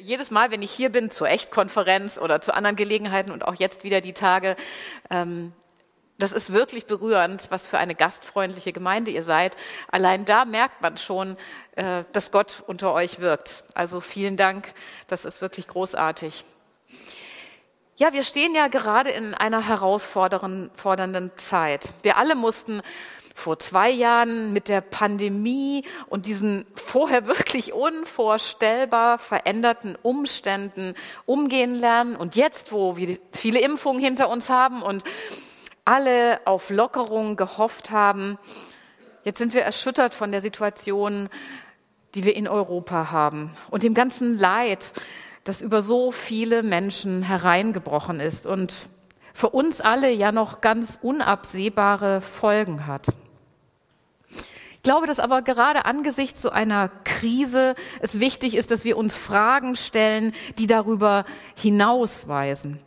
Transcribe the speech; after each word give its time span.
Jedes 0.00 0.30
Mal, 0.30 0.52
wenn 0.52 0.62
ich 0.62 0.70
hier 0.70 0.90
bin 0.90 1.10
zur 1.10 1.28
Echtkonferenz 1.28 2.18
oder 2.18 2.40
zu 2.40 2.54
anderen 2.54 2.76
Gelegenheiten 2.76 3.32
und 3.32 3.44
auch 3.44 3.56
jetzt 3.56 3.82
wieder 3.82 4.00
die 4.00 4.12
Tage, 4.12 4.54
ähm, 5.10 5.52
das 6.18 6.30
ist 6.30 6.52
wirklich 6.52 6.86
berührend, 6.86 7.50
was 7.50 7.66
für 7.66 7.78
eine 7.78 7.96
gastfreundliche 7.96 8.72
Gemeinde 8.72 9.10
ihr 9.10 9.24
seid. 9.24 9.56
Allein 9.90 10.24
da 10.24 10.44
merkt 10.44 10.82
man 10.82 10.96
schon, 10.98 11.36
äh, 11.74 12.04
dass 12.12 12.30
Gott 12.30 12.62
unter 12.68 12.92
euch 12.92 13.18
wirkt. 13.18 13.64
Also 13.74 14.00
vielen 14.00 14.36
Dank, 14.36 14.72
das 15.08 15.24
ist 15.24 15.40
wirklich 15.40 15.66
großartig. 15.66 16.44
Ja, 17.96 18.12
wir 18.12 18.22
stehen 18.22 18.54
ja 18.54 18.68
gerade 18.68 19.10
in 19.10 19.34
einer 19.34 19.66
herausfordernden 19.66 21.32
Zeit. 21.34 21.92
Wir 22.02 22.16
alle 22.16 22.36
mussten 22.36 22.82
vor 23.38 23.58
zwei 23.58 23.88
Jahren 23.90 24.52
mit 24.52 24.68
der 24.68 24.80
Pandemie 24.80 25.84
und 26.08 26.26
diesen 26.26 26.66
vorher 26.74 27.26
wirklich 27.28 27.72
unvorstellbar 27.72 29.18
veränderten 29.18 29.96
Umständen 30.02 30.94
umgehen 31.24 31.74
lernen. 31.74 32.16
Und 32.16 32.36
jetzt, 32.36 32.72
wo 32.72 32.96
wir 32.96 33.18
viele 33.32 33.60
Impfungen 33.60 34.02
hinter 34.02 34.28
uns 34.28 34.50
haben 34.50 34.82
und 34.82 35.04
alle 35.84 36.40
auf 36.44 36.68
Lockerung 36.68 37.36
gehofft 37.36 37.90
haben, 37.90 38.38
jetzt 39.24 39.38
sind 39.38 39.54
wir 39.54 39.62
erschüttert 39.62 40.14
von 40.14 40.32
der 40.32 40.40
Situation, 40.40 41.28
die 42.14 42.24
wir 42.24 42.34
in 42.36 42.48
Europa 42.48 43.10
haben 43.10 43.56
und 43.70 43.84
dem 43.84 43.94
ganzen 43.94 44.38
Leid, 44.38 44.92
das 45.44 45.62
über 45.62 45.80
so 45.80 46.10
viele 46.10 46.62
Menschen 46.62 47.22
hereingebrochen 47.22 48.20
ist 48.20 48.46
und 48.46 48.74
für 49.32 49.50
uns 49.50 49.80
alle 49.80 50.10
ja 50.10 50.32
noch 50.32 50.60
ganz 50.60 50.98
unabsehbare 51.00 52.20
Folgen 52.20 52.86
hat. 52.86 53.06
Ich 54.88 54.90
glaube, 54.90 55.06
dass 55.06 55.20
aber 55.20 55.42
gerade 55.42 55.84
angesichts 55.84 56.40
so 56.40 56.48
einer 56.48 56.90
Krise 57.04 57.74
es 58.00 58.20
wichtig 58.20 58.56
ist, 58.56 58.70
dass 58.70 58.86
wir 58.86 58.96
uns 58.96 59.18
Fragen 59.18 59.76
stellen, 59.76 60.32
die 60.56 60.66
darüber 60.66 61.26
hinausweisen, 61.54 62.80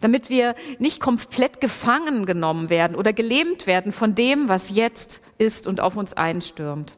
damit 0.00 0.30
wir 0.30 0.54
nicht 0.78 1.00
komplett 1.00 1.60
gefangen 1.60 2.26
genommen 2.26 2.70
werden 2.70 2.96
oder 2.96 3.12
gelähmt 3.12 3.66
werden 3.66 3.90
von 3.90 4.14
dem, 4.14 4.48
was 4.48 4.70
jetzt 4.70 5.20
ist 5.38 5.66
und 5.66 5.80
auf 5.80 5.96
uns 5.96 6.14
einstürmt. 6.14 6.96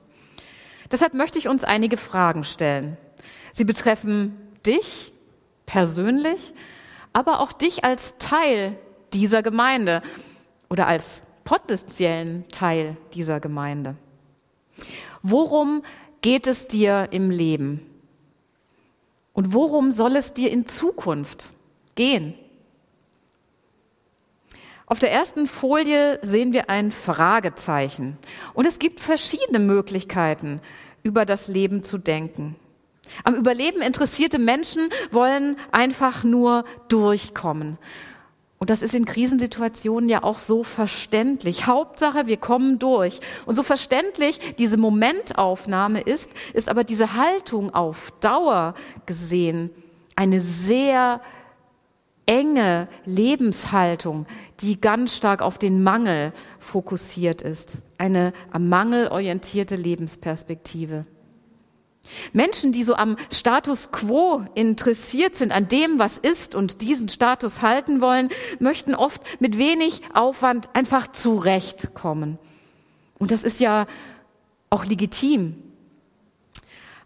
Deshalb 0.93 1.15
möchte 1.15 1.39
ich 1.39 1.49
uns 1.49 1.65
einige 1.65 1.97
Fragen 1.97 2.45
stellen. 2.45 2.99
Sie 3.53 3.65
betreffen 3.65 4.37
dich 4.67 5.15
persönlich, 5.65 6.53
aber 7.15 7.41
auch 7.41 7.53
dich 7.53 7.83
als 7.83 8.13
Teil 8.19 8.77
dieser 9.15 9.43
Gemeinde 9.43 10.03
oder 10.69 10.87
als 10.87 11.23
potenziellen 11.45 12.47
Teil 12.51 12.99
dieser 13.15 13.41
Gemeinde. 13.41 13.97
Worum 15.23 15.83
geht 16.23 16.47
es 16.47 16.67
dir 16.67 17.09
im 17.11 17.31
Leben? 17.31 17.87
Und 19.33 19.55
worum 19.55 19.93
soll 19.93 20.17
es 20.17 20.35
dir 20.35 20.51
in 20.51 20.67
Zukunft 20.67 21.53
gehen? 21.95 22.35
Auf 24.87 24.99
der 24.99 25.13
ersten 25.13 25.47
Folie 25.47 26.19
sehen 26.23 26.53
wir 26.53 26.69
ein 26.69 26.91
Fragezeichen. 26.91 28.19
Und 28.55 28.67
es 28.67 28.81
gibt 28.81 28.99
verschiedene 28.99 29.61
Möglichkeiten, 29.61 30.61
über 31.05 31.25
das 31.25 31.47
Leben 31.47 31.83
zu 31.85 31.97
denken. 31.97 32.57
Am 33.25 33.35
Überleben 33.35 33.83
interessierte 33.83 34.39
Menschen 34.39 34.89
wollen 35.11 35.57
einfach 35.73 36.25
nur 36.25 36.65
durchkommen. 36.89 37.79
Und 38.63 38.69
das 38.69 38.83
ist 38.83 38.95
in 38.95 39.07
Krisensituationen 39.07 40.11
ja 40.11 40.23
auch 40.23 40.39
so 40.39 40.63
verständlich. 40.63 41.67
Hauptsache, 41.67 42.27
wir 42.27 42.37
kommen 42.37 42.79
durch. 42.79 43.21
Und 43.47 43.55
so 43.55 43.63
verständlich 43.63 44.39
diese 44.59 44.77
Momentaufnahme 44.77 46.03
ist, 46.03 46.31
ist 46.53 46.69
aber 46.69 46.85
diese 46.85 47.17
Haltung 47.17 47.75
auf 47.75 48.13
Dauer 48.21 48.75
gesehen 49.07 49.71
eine 50.15 50.43
sehr 50.43 51.23
enge 52.27 52.89
Lebenshaltung, 53.07 54.27
die 54.61 54.79
ganz 54.79 55.17
stark 55.17 55.41
auf 55.41 55.57
den 55.57 55.83
Mangel 55.83 56.35
fokussiert 56.59 57.41
ist. 57.41 57.79
Eine 57.97 58.35
am 58.51 58.69
Mangel 58.69 59.09
orientierte 59.09 59.75
Lebensperspektive. 59.75 61.07
Menschen, 62.33 62.73
die 62.73 62.85
so 62.85 62.95
am 62.95 63.17
Status 63.33 63.91
quo 63.93 64.45
interessiert 64.55 65.35
sind, 65.35 65.53
an 65.53 65.69
dem, 65.69 65.99
was 65.99 66.19
ist 66.19 66.55
und 66.55 66.83
diesen 66.83 67.09
Status 67.09 67.63
halten 67.63 68.01
wollen, 68.01 68.29
möchten 68.59 68.95
oft 68.95 69.23
mit 69.41 69.59
wenig 69.59 70.03
Aufwand 70.15 70.69
einfach 70.75 71.09
zurechtkommen. 71.09 72.39
Und 73.19 73.31
das 73.31 73.43
ist 73.43 73.61
ja 73.61 73.87
auch 74.71 74.85
legitim. 74.85 75.57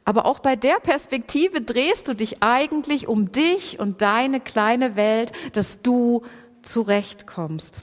Aber 0.04 0.26
auch 0.26 0.38
bei 0.38 0.54
der 0.54 0.76
Perspektive 0.76 1.62
drehst 1.62 2.08
du 2.08 2.14
dich 2.14 2.42
eigentlich 2.42 3.08
um 3.08 3.32
dich 3.32 3.80
und 3.80 4.02
deine 4.02 4.40
kleine 4.40 4.96
Welt, 4.96 5.32
dass 5.54 5.80
du 5.80 6.22
zurechtkommst. 6.62 7.82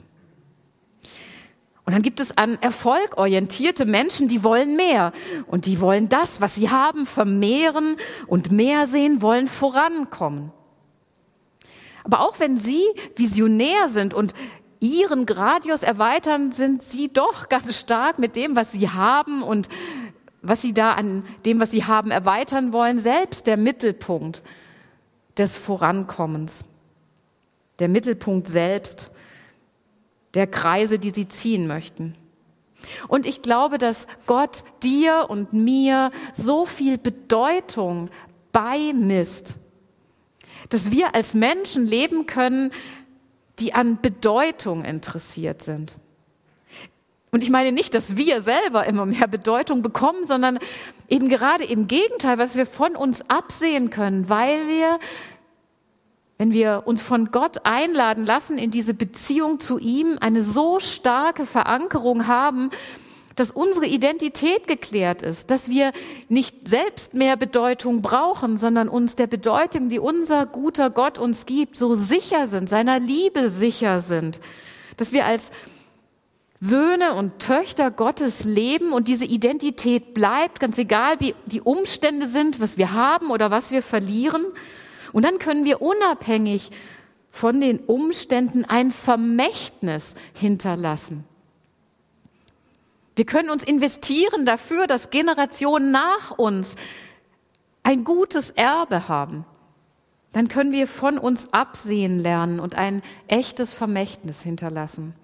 Und 1.84 1.92
dann 1.94 2.02
gibt 2.02 2.20
es 2.20 2.36
an 2.36 2.58
Erfolg 2.60 3.18
orientierte 3.18 3.84
Menschen, 3.84 4.28
die 4.28 4.44
wollen 4.44 4.76
mehr. 4.76 5.12
Und 5.46 5.66
die 5.66 5.80
wollen 5.80 6.08
das, 6.08 6.40
was 6.40 6.54
sie 6.54 6.70
haben, 6.70 7.06
vermehren 7.06 7.96
und 8.28 8.52
mehr 8.52 8.86
sehen, 8.86 9.20
wollen 9.20 9.48
vorankommen. 9.48 10.52
Aber 12.04 12.20
auch 12.20 12.38
wenn 12.38 12.56
sie 12.56 12.84
visionär 13.16 13.88
sind 13.88 14.14
und 14.14 14.32
ihren 14.80 15.26
Gradius 15.26 15.82
erweitern, 15.82 16.52
sind 16.52 16.82
sie 16.82 17.12
doch 17.12 17.48
ganz 17.48 17.78
stark 17.78 18.18
mit 18.18 18.36
dem, 18.36 18.56
was 18.56 18.72
sie 18.72 18.88
haben 18.88 19.42
und 19.42 19.68
was 20.40 20.60
sie 20.60 20.74
da 20.74 20.92
an 20.92 21.24
dem, 21.44 21.60
was 21.60 21.70
sie 21.70 21.84
haben, 21.84 22.10
erweitern 22.10 22.72
wollen, 22.72 22.98
selbst 22.98 23.46
der 23.46 23.56
Mittelpunkt 23.56 24.42
des 25.38 25.56
Vorankommens. 25.56 26.64
Der 27.78 27.88
Mittelpunkt 27.88 28.48
selbst 28.48 29.12
der 30.34 30.46
Kreise, 30.46 30.98
die 30.98 31.10
sie 31.10 31.28
ziehen 31.28 31.66
möchten. 31.66 32.14
Und 33.08 33.26
ich 33.26 33.42
glaube, 33.42 33.78
dass 33.78 34.06
Gott 34.26 34.64
dir 34.82 35.26
und 35.28 35.52
mir 35.52 36.10
so 36.32 36.66
viel 36.66 36.98
Bedeutung 36.98 38.10
beimisst, 38.50 39.56
dass 40.68 40.90
wir 40.90 41.14
als 41.14 41.34
Menschen 41.34 41.86
leben 41.86 42.26
können, 42.26 42.72
die 43.58 43.74
an 43.74 44.00
Bedeutung 44.00 44.84
interessiert 44.84 45.62
sind. 45.62 45.94
Und 47.30 47.42
ich 47.42 47.50
meine 47.50 47.72
nicht, 47.72 47.94
dass 47.94 48.16
wir 48.16 48.42
selber 48.42 48.84
immer 48.84 49.06
mehr 49.06 49.26
Bedeutung 49.26 49.80
bekommen, 49.80 50.24
sondern 50.24 50.58
eben 51.08 51.30
gerade 51.30 51.64
im 51.64 51.86
Gegenteil, 51.86 52.36
was 52.36 52.56
wir 52.56 52.66
von 52.66 52.94
uns 52.94 53.22
absehen 53.30 53.88
können, 53.88 54.28
weil 54.28 54.66
wir 54.68 54.98
wenn 56.42 56.52
wir 56.52 56.82
uns 56.86 57.02
von 57.02 57.30
Gott 57.30 57.58
einladen 57.62 58.26
lassen 58.26 58.58
in 58.58 58.72
diese 58.72 58.94
Beziehung 58.94 59.60
zu 59.60 59.78
ihm, 59.78 60.18
eine 60.20 60.42
so 60.42 60.80
starke 60.80 61.46
Verankerung 61.46 62.26
haben, 62.26 62.70
dass 63.36 63.52
unsere 63.52 63.86
Identität 63.86 64.66
geklärt 64.66 65.22
ist, 65.22 65.52
dass 65.52 65.68
wir 65.68 65.92
nicht 66.28 66.68
selbst 66.68 67.14
mehr 67.14 67.36
Bedeutung 67.36 68.02
brauchen, 68.02 68.56
sondern 68.56 68.88
uns 68.88 69.14
der 69.14 69.28
Bedeutung, 69.28 69.88
die 69.88 70.00
unser 70.00 70.44
guter 70.46 70.90
Gott 70.90 71.16
uns 71.16 71.46
gibt, 71.46 71.76
so 71.76 71.94
sicher 71.94 72.48
sind, 72.48 72.68
seiner 72.68 72.98
Liebe 72.98 73.48
sicher 73.48 74.00
sind, 74.00 74.40
dass 74.96 75.12
wir 75.12 75.26
als 75.26 75.52
Söhne 76.58 77.14
und 77.14 77.38
Töchter 77.38 77.92
Gottes 77.92 78.42
leben 78.42 78.92
und 78.92 79.06
diese 79.06 79.26
Identität 79.26 80.12
bleibt, 80.12 80.58
ganz 80.58 80.76
egal 80.76 81.20
wie 81.20 81.36
die 81.46 81.60
Umstände 81.60 82.26
sind, 82.26 82.58
was 82.58 82.78
wir 82.78 82.92
haben 82.92 83.30
oder 83.30 83.52
was 83.52 83.70
wir 83.70 83.80
verlieren, 83.80 84.44
und 85.12 85.24
dann 85.24 85.38
können 85.38 85.64
wir 85.64 85.82
unabhängig 85.82 86.70
von 87.30 87.60
den 87.60 87.80
Umständen 87.80 88.64
ein 88.64 88.92
Vermächtnis 88.92 90.14
hinterlassen. 90.34 91.24
Wir 93.16 93.26
können 93.26 93.50
uns 93.50 93.64
investieren 93.64 94.46
dafür, 94.46 94.86
dass 94.86 95.10
Generationen 95.10 95.90
nach 95.90 96.30
uns 96.38 96.76
ein 97.82 98.04
gutes 98.04 98.50
Erbe 98.50 99.08
haben. 99.08 99.44
Dann 100.32 100.48
können 100.48 100.72
wir 100.72 100.86
von 100.86 101.18
uns 101.18 101.52
absehen 101.52 102.18
lernen 102.18 102.58
und 102.58 102.74
ein 102.74 103.02
echtes 103.28 103.72
Vermächtnis 103.72 104.42
hinterlassen. 104.42 105.14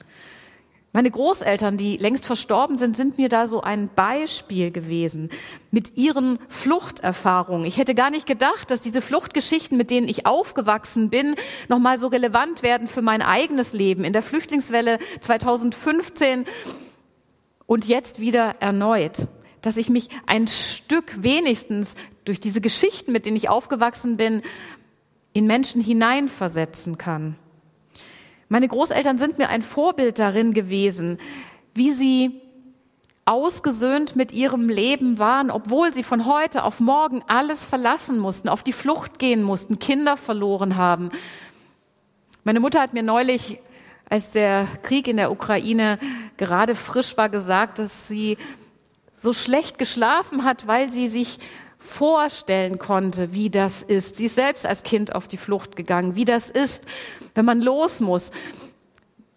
Meine 0.92 1.10
Großeltern, 1.10 1.76
die 1.76 1.98
längst 1.98 2.24
verstorben 2.24 2.78
sind, 2.78 2.96
sind 2.96 3.18
mir 3.18 3.28
da 3.28 3.46
so 3.46 3.60
ein 3.60 3.90
Beispiel 3.94 4.70
gewesen 4.70 5.28
mit 5.70 5.98
ihren 5.98 6.38
Fluchterfahrungen. 6.48 7.66
Ich 7.66 7.76
hätte 7.76 7.94
gar 7.94 8.08
nicht 8.08 8.26
gedacht, 8.26 8.70
dass 8.70 8.80
diese 8.80 9.02
Fluchtgeschichten, 9.02 9.76
mit 9.76 9.90
denen 9.90 10.08
ich 10.08 10.24
aufgewachsen 10.24 11.10
bin, 11.10 11.36
nochmal 11.68 11.98
so 11.98 12.06
relevant 12.06 12.62
werden 12.62 12.88
für 12.88 13.02
mein 13.02 13.20
eigenes 13.20 13.74
Leben. 13.74 14.02
In 14.02 14.14
der 14.14 14.22
Flüchtlingswelle 14.22 14.98
2015 15.20 16.46
und 17.66 17.84
jetzt 17.84 18.18
wieder 18.18 18.56
erneut. 18.60 19.28
Dass 19.60 19.76
ich 19.76 19.90
mich 19.90 20.08
ein 20.26 20.48
Stück 20.48 21.22
wenigstens 21.22 21.96
durch 22.24 22.40
diese 22.40 22.62
Geschichten, 22.62 23.12
mit 23.12 23.26
denen 23.26 23.36
ich 23.36 23.50
aufgewachsen 23.50 24.16
bin, 24.16 24.40
in 25.34 25.46
Menschen 25.46 25.82
hineinversetzen 25.82 26.96
kann. 26.96 27.36
Meine 28.48 28.68
Großeltern 28.68 29.18
sind 29.18 29.38
mir 29.38 29.48
ein 29.48 29.62
Vorbild 29.62 30.18
darin 30.18 30.54
gewesen, 30.54 31.18
wie 31.74 31.90
sie 31.90 32.40
ausgesöhnt 33.26 34.16
mit 34.16 34.32
ihrem 34.32 34.70
Leben 34.70 35.18
waren, 35.18 35.50
obwohl 35.50 35.92
sie 35.92 36.02
von 36.02 36.24
heute 36.24 36.64
auf 36.64 36.80
morgen 36.80 37.22
alles 37.26 37.62
verlassen 37.64 38.18
mussten, 38.18 38.48
auf 38.48 38.62
die 38.62 38.72
Flucht 38.72 39.18
gehen 39.18 39.42
mussten, 39.42 39.78
Kinder 39.78 40.16
verloren 40.16 40.76
haben. 40.76 41.10
Meine 42.42 42.60
Mutter 42.60 42.80
hat 42.80 42.94
mir 42.94 43.02
neulich, 43.02 43.60
als 44.08 44.30
der 44.30 44.66
Krieg 44.82 45.06
in 45.08 45.18
der 45.18 45.30
Ukraine 45.30 45.98
gerade 46.38 46.74
frisch 46.74 47.18
war, 47.18 47.28
gesagt, 47.28 47.78
dass 47.78 48.08
sie 48.08 48.38
so 49.18 49.34
schlecht 49.34 49.78
geschlafen 49.78 50.44
hat, 50.44 50.66
weil 50.66 50.88
sie 50.88 51.08
sich 51.08 51.38
vorstellen 51.78 52.78
konnte, 52.78 53.32
wie 53.32 53.50
das 53.50 53.82
ist. 53.82 54.16
Sie 54.16 54.26
ist 54.26 54.34
selbst 54.34 54.66
als 54.66 54.82
Kind 54.82 55.14
auf 55.14 55.28
die 55.28 55.36
Flucht 55.36 55.76
gegangen, 55.76 56.16
wie 56.16 56.24
das 56.24 56.50
ist, 56.50 56.84
wenn 57.34 57.44
man 57.44 57.62
los 57.62 58.00
muss, 58.00 58.30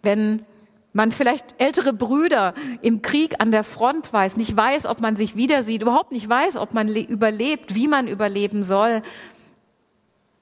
wenn 0.02 0.44
man 0.92 1.12
vielleicht 1.12 1.54
ältere 1.58 1.92
Brüder 1.92 2.54
im 2.82 3.00
Krieg 3.00 3.36
an 3.40 3.50
der 3.50 3.64
Front 3.64 4.12
weiß, 4.12 4.36
nicht 4.36 4.56
weiß, 4.56 4.86
ob 4.86 5.00
man 5.00 5.16
sich 5.16 5.36
wieder 5.36 5.62
sieht, 5.62 5.82
überhaupt 5.82 6.12
nicht 6.12 6.28
weiß, 6.28 6.56
ob 6.56 6.74
man 6.74 6.88
überlebt, 6.88 7.74
wie 7.74 7.88
man 7.88 8.08
überleben 8.08 8.64
soll, 8.64 9.02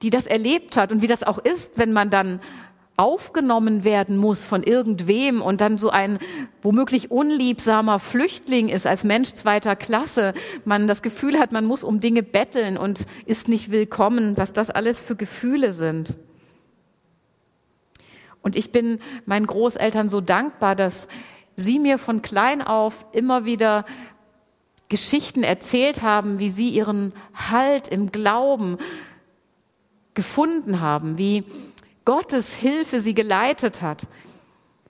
die 0.01 0.09
das 0.09 0.25
erlebt 0.25 0.77
hat 0.77 0.91
und 0.91 1.01
wie 1.01 1.07
das 1.07 1.23
auch 1.23 1.37
ist, 1.37 1.77
wenn 1.77 1.93
man 1.93 2.09
dann 2.09 2.41
aufgenommen 3.01 3.83
werden 3.83 4.15
muss 4.15 4.45
von 4.45 4.61
irgendwem 4.61 5.41
und 5.41 5.59
dann 5.59 5.79
so 5.79 5.89
ein 5.89 6.19
womöglich 6.61 7.09
unliebsamer 7.09 7.97
Flüchtling 7.97 8.69
ist 8.69 8.85
als 8.85 9.03
Mensch 9.03 9.33
zweiter 9.33 9.75
Klasse, 9.75 10.35
man 10.65 10.87
das 10.87 11.01
Gefühl 11.01 11.39
hat, 11.39 11.51
man 11.51 11.65
muss 11.65 11.83
um 11.83 11.99
Dinge 11.99 12.21
betteln 12.21 12.77
und 12.77 13.07
ist 13.25 13.47
nicht 13.47 13.71
willkommen, 13.71 14.37
was 14.37 14.53
das 14.53 14.69
alles 14.69 14.99
für 14.99 15.15
Gefühle 15.15 15.71
sind. 15.71 16.13
Und 18.43 18.55
ich 18.55 18.71
bin 18.71 18.99
meinen 19.25 19.47
Großeltern 19.47 20.07
so 20.07 20.21
dankbar, 20.21 20.75
dass 20.75 21.07
sie 21.55 21.79
mir 21.79 21.97
von 21.97 22.21
klein 22.21 22.61
auf 22.61 23.07
immer 23.13 23.45
wieder 23.45 23.83
Geschichten 24.89 25.41
erzählt 25.41 26.03
haben, 26.03 26.37
wie 26.37 26.51
sie 26.51 26.69
ihren 26.69 27.13
Halt 27.33 27.87
im 27.87 28.11
Glauben 28.11 28.77
gefunden 30.13 30.81
haben, 30.81 31.17
wie 31.17 31.45
Gottes 32.05 32.55
Hilfe 32.55 32.99
sie 32.99 33.13
geleitet 33.13 33.81
hat, 33.81 34.07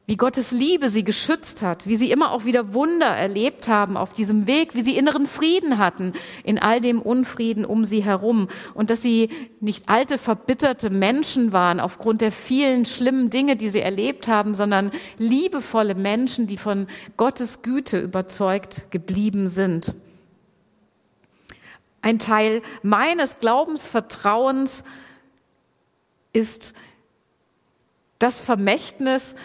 wie 0.08 0.18
Gottes 0.18 0.52
Liebe 0.52 0.90
sie 0.90 1.04
geschützt 1.04 1.62
hat, 1.62 1.88
wie 1.88 1.96
sie 1.96 2.12
immer 2.12 2.32
auch 2.32 2.44
wieder 2.44 2.74
Wunder 2.74 3.06
erlebt 3.06 3.68
haben 3.68 3.96
auf 3.96 4.12
diesem 4.12 4.46
Weg, 4.48 4.76
wie 4.76 4.82
sie 4.82 4.98
inneren 4.98 5.28
Frieden 5.28 5.78
hatten 5.78 6.14
in 6.44 6.58
all 6.60 6.82
dem 6.82 7.02
Unfrieden 7.02 7.64
um 7.64 7.86
sie 7.86 8.04
herum 8.04 8.50
und 8.74 8.90
dass 8.90 9.02
sie 9.02 9.30
nicht 9.60 9.88
alte, 9.88 10.18
verbitterte 10.18 10.90
Menschen 10.90 11.54
waren 11.54 11.80
aufgrund 11.80 12.20
der 12.20 12.34
vielen 12.34 12.86
schlimmen 12.86 13.30
Dinge, 13.30 13.56
die 13.56 13.70
sie 13.70 13.80
erlebt 13.80 14.28
haben, 14.28 14.54
sondern 14.54 14.92
liebevolle 15.18 15.96
Menschen, 15.96 16.48
die 16.48 16.58
von 16.58 16.88
Gottes 17.16 17.62
Güte 17.62 18.00
überzeugt 18.00 18.92
geblieben 18.92 19.48
sind. 19.48 19.96
Ein 22.02 22.20
Teil 22.20 22.64
meines 22.82 23.40
Glaubensvertrauens 23.40 24.84
ist 26.34 26.74
das 28.22 28.40
Vermächtnis 28.40 29.36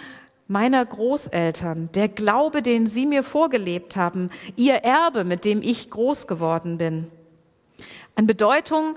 meiner 0.49 0.85
Großeltern, 0.85 1.91
der 1.95 2.09
Glaube, 2.09 2.63
den 2.63 2.87
sie 2.87 3.07
mir 3.07 3.23
vorgelebt 3.23 3.97
haben, 3.97 4.31
ihr 4.55 4.77
Erbe, 4.77 5.25
mit 5.25 5.45
dem 5.45 5.63
ich 5.63 5.91
groß 5.91 6.27
geworden 6.27 6.79
bin. 6.79 7.09
An 8.15 8.27
Bedeutung 8.27 8.95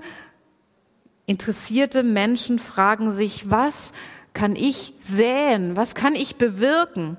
interessierte 1.26 2.02
Menschen 2.02 2.58
fragen 2.58 3.10
sich, 3.10 3.50
was 3.50 3.92
kann 4.32 4.54
ich 4.54 4.94
säen, 5.00 5.76
was 5.76 5.94
kann 5.94 6.14
ich 6.14 6.36
bewirken, 6.36 7.16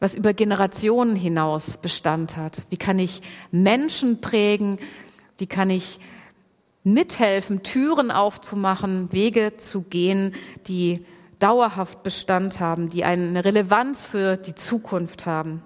was 0.00 0.14
über 0.14 0.32
Generationen 0.32 1.16
hinaus 1.16 1.76
Bestand 1.76 2.36
hat. 2.36 2.62
Wie 2.70 2.76
kann 2.76 2.98
ich 2.98 3.22
Menschen 3.50 4.20
prägen, 4.20 4.78
wie 5.38 5.46
kann 5.46 5.70
ich 5.70 6.00
mithelfen, 6.84 7.62
Türen 7.62 8.10
aufzumachen, 8.10 9.12
Wege 9.12 9.56
zu 9.56 9.82
gehen, 9.82 10.34
die 10.66 11.04
dauerhaft 11.38 12.02
Bestand 12.02 12.60
haben, 12.60 12.88
die 12.88 13.04
eine 13.04 13.44
Relevanz 13.44 14.04
für 14.04 14.36
die 14.36 14.54
Zukunft 14.54 15.26
haben. 15.26 15.62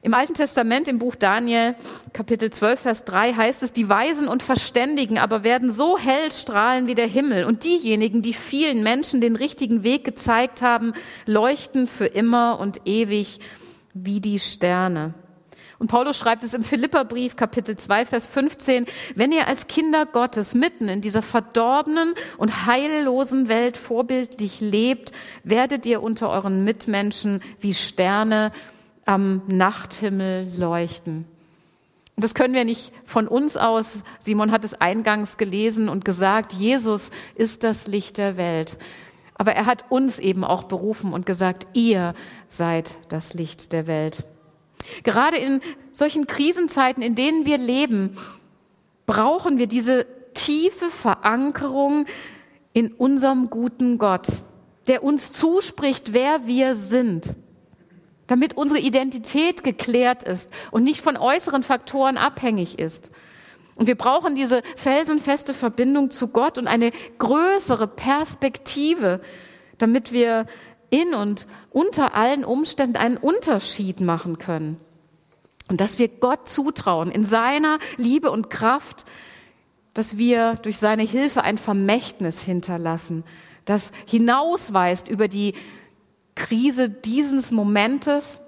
Im 0.00 0.14
Alten 0.14 0.34
Testament, 0.34 0.86
im 0.86 0.98
Buch 0.98 1.16
Daniel, 1.16 1.74
Kapitel 2.12 2.50
12, 2.50 2.80
Vers 2.80 3.04
3 3.04 3.34
heißt 3.34 3.62
es, 3.64 3.72
die 3.72 3.88
Weisen 3.88 4.28
und 4.28 4.44
Verständigen 4.44 5.18
aber 5.18 5.42
werden 5.42 5.72
so 5.72 5.98
hell 5.98 6.30
strahlen 6.30 6.86
wie 6.86 6.94
der 6.94 7.08
Himmel 7.08 7.44
und 7.44 7.64
diejenigen, 7.64 8.22
die 8.22 8.32
vielen 8.32 8.84
Menschen 8.84 9.20
den 9.20 9.34
richtigen 9.34 9.82
Weg 9.82 10.04
gezeigt 10.04 10.62
haben, 10.62 10.92
leuchten 11.26 11.88
für 11.88 12.06
immer 12.06 12.60
und 12.60 12.82
ewig 12.84 13.40
wie 13.92 14.20
die 14.20 14.38
Sterne. 14.38 15.14
Und 15.78 15.86
Paulus 15.86 16.18
schreibt 16.18 16.42
es 16.42 16.54
im 16.54 16.64
Philipperbrief 16.64 17.36
Kapitel 17.36 17.76
2 17.76 18.06
Vers 18.06 18.26
15, 18.26 18.86
wenn 19.14 19.30
ihr 19.30 19.46
als 19.46 19.68
Kinder 19.68 20.06
Gottes 20.06 20.54
mitten 20.54 20.88
in 20.88 21.00
dieser 21.00 21.22
verdorbenen 21.22 22.14
und 22.36 22.66
heillosen 22.66 23.48
Welt 23.48 23.76
vorbildlich 23.76 24.60
lebt, 24.60 25.12
werdet 25.44 25.86
ihr 25.86 26.02
unter 26.02 26.30
euren 26.30 26.64
Mitmenschen 26.64 27.40
wie 27.60 27.74
Sterne 27.74 28.50
am 29.04 29.42
Nachthimmel 29.46 30.50
leuchten. 30.58 31.26
Und 32.16 32.24
das 32.24 32.34
können 32.34 32.54
wir 32.54 32.64
nicht 32.64 32.92
von 33.04 33.28
uns 33.28 33.56
aus. 33.56 34.02
Simon 34.18 34.50
hat 34.50 34.64
es 34.64 34.74
eingangs 34.74 35.36
gelesen 35.36 35.88
und 35.88 36.04
gesagt, 36.04 36.52
Jesus 36.52 37.10
ist 37.36 37.62
das 37.62 37.86
Licht 37.86 38.18
der 38.18 38.36
Welt. 38.36 38.76
Aber 39.34 39.52
er 39.52 39.66
hat 39.66 39.84
uns 39.90 40.18
eben 40.18 40.42
auch 40.42 40.64
berufen 40.64 41.12
und 41.12 41.24
gesagt, 41.24 41.68
ihr 41.74 42.14
seid 42.48 42.98
das 43.08 43.34
Licht 43.34 43.72
der 43.72 43.86
Welt. 43.86 44.24
Gerade 45.02 45.36
in 45.36 45.60
solchen 45.92 46.26
Krisenzeiten, 46.26 47.02
in 47.02 47.14
denen 47.14 47.46
wir 47.46 47.58
leben, 47.58 48.16
brauchen 49.06 49.58
wir 49.58 49.66
diese 49.66 50.06
tiefe 50.34 50.90
Verankerung 50.90 52.06
in 52.72 52.92
unserem 52.92 53.50
guten 53.50 53.98
Gott, 53.98 54.28
der 54.86 55.02
uns 55.02 55.32
zuspricht, 55.32 56.12
wer 56.12 56.46
wir 56.46 56.74
sind, 56.74 57.34
damit 58.26 58.56
unsere 58.56 58.80
Identität 58.80 59.64
geklärt 59.64 60.22
ist 60.22 60.50
und 60.70 60.84
nicht 60.84 61.00
von 61.00 61.16
äußeren 61.16 61.62
Faktoren 61.62 62.16
abhängig 62.16 62.78
ist. 62.78 63.10
Und 63.74 63.86
wir 63.86 63.96
brauchen 63.96 64.34
diese 64.34 64.62
felsenfeste 64.76 65.54
Verbindung 65.54 66.10
zu 66.10 66.28
Gott 66.28 66.58
und 66.58 66.66
eine 66.66 66.90
größere 67.18 67.86
Perspektive, 67.86 69.20
damit 69.78 70.12
wir 70.12 70.46
in 70.90 71.14
und 71.14 71.46
unter 71.70 72.14
allen 72.14 72.44
Umständen 72.44 72.96
einen 72.96 73.16
Unterschied 73.16 74.00
machen 74.00 74.38
können. 74.38 74.78
Und 75.68 75.80
dass 75.80 75.98
wir 75.98 76.08
Gott 76.08 76.48
zutrauen, 76.48 77.10
in 77.10 77.24
seiner 77.24 77.78
Liebe 77.96 78.30
und 78.30 78.48
Kraft, 78.48 79.04
dass 79.92 80.16
wir 80.16 80.54
durch 80.54 80.78
seine 80.78 81.02
Hilfe 81.02 81.42
ein 81.42 81.58
Vermächtnis 81.58 82.40
hinterlassen, 82.40 83.24
das 83.64 83.92
hinausweist 84.06 85.08
über 85.08 85.28
die 85.28 85.54
Krise 86.34 86.88
dieses 86.88 87.50
Momentes 87.50 88.40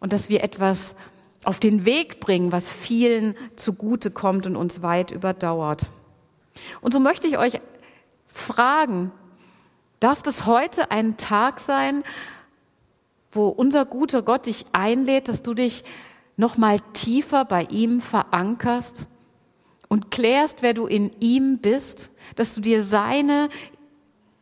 und 0.00 0.12
dass 0.12 0.28
wir 0.28 0.42
etwas 0.44 0.96
auf 1.44 1.60
den 1.60 1.84
Weg 1.84 2.20
bringen, 2.20 2.52
was 2.52 2.70
vielen 2.70 3.34
zugute 3.56 4.10
kommt 4.10 4.46
und 4.46 4.56
uns 4.56 4.82
weit 4.82 5.10
überdauert. 5.12 5.86
Und 6.80 6.92
so 6.92 7.00
möchte 7.00 7.26
ich 7.26 7.38
euch 7.38 7.60
fragen, 8.26 9.12
Darf 10.04 10.22
das 10.22 10.44
heute 10.44 10.90
ein 10.90 11.16
Tag 11.16 11.58
sein, 11.60 12.04
wo 13.32 13.48
unser 13.48 13.86
guter 13.86 14.20
Gott 14.20 14.44
dich 14.44 14.66
einlädt, 14.74 15.28
dass 15.28 15.42
du 15.42 15.54
dich 15.54 15.82
noch 16.36 16.58
mal 16.58 16.78
tiefer 16.92 17.46
bei 17.46 17.62
ihm 17.70 18.02
verankerst 18.02 19.06
und 19.88 20.10
klärst, 20.10 20.60
wer 20.60 20.74
du 20.74 20.86
in 20.86 21.10
ihm 21.20 21.56
bist, 21.56 22.10
dass 22.36 22.54
du 22.54 22.60
dir 22.60 22.82
seine 22.82 23.48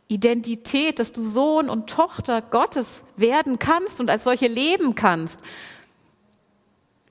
Identität, 0.08 0.98
dass 0.98 1.12
du 1.12 1.22
Sohn 1.22 1.70
und 1.70 1.88
Tochter 1.88 2.42
Gottes 2.42 3.04
werden 3.14 3.60
kannst 3.60 4.00
und 4.00 4.10
als 4.10 4.24
solche 4.24 4.48
leben 4.48 4.96
kannst. 4.96 5.38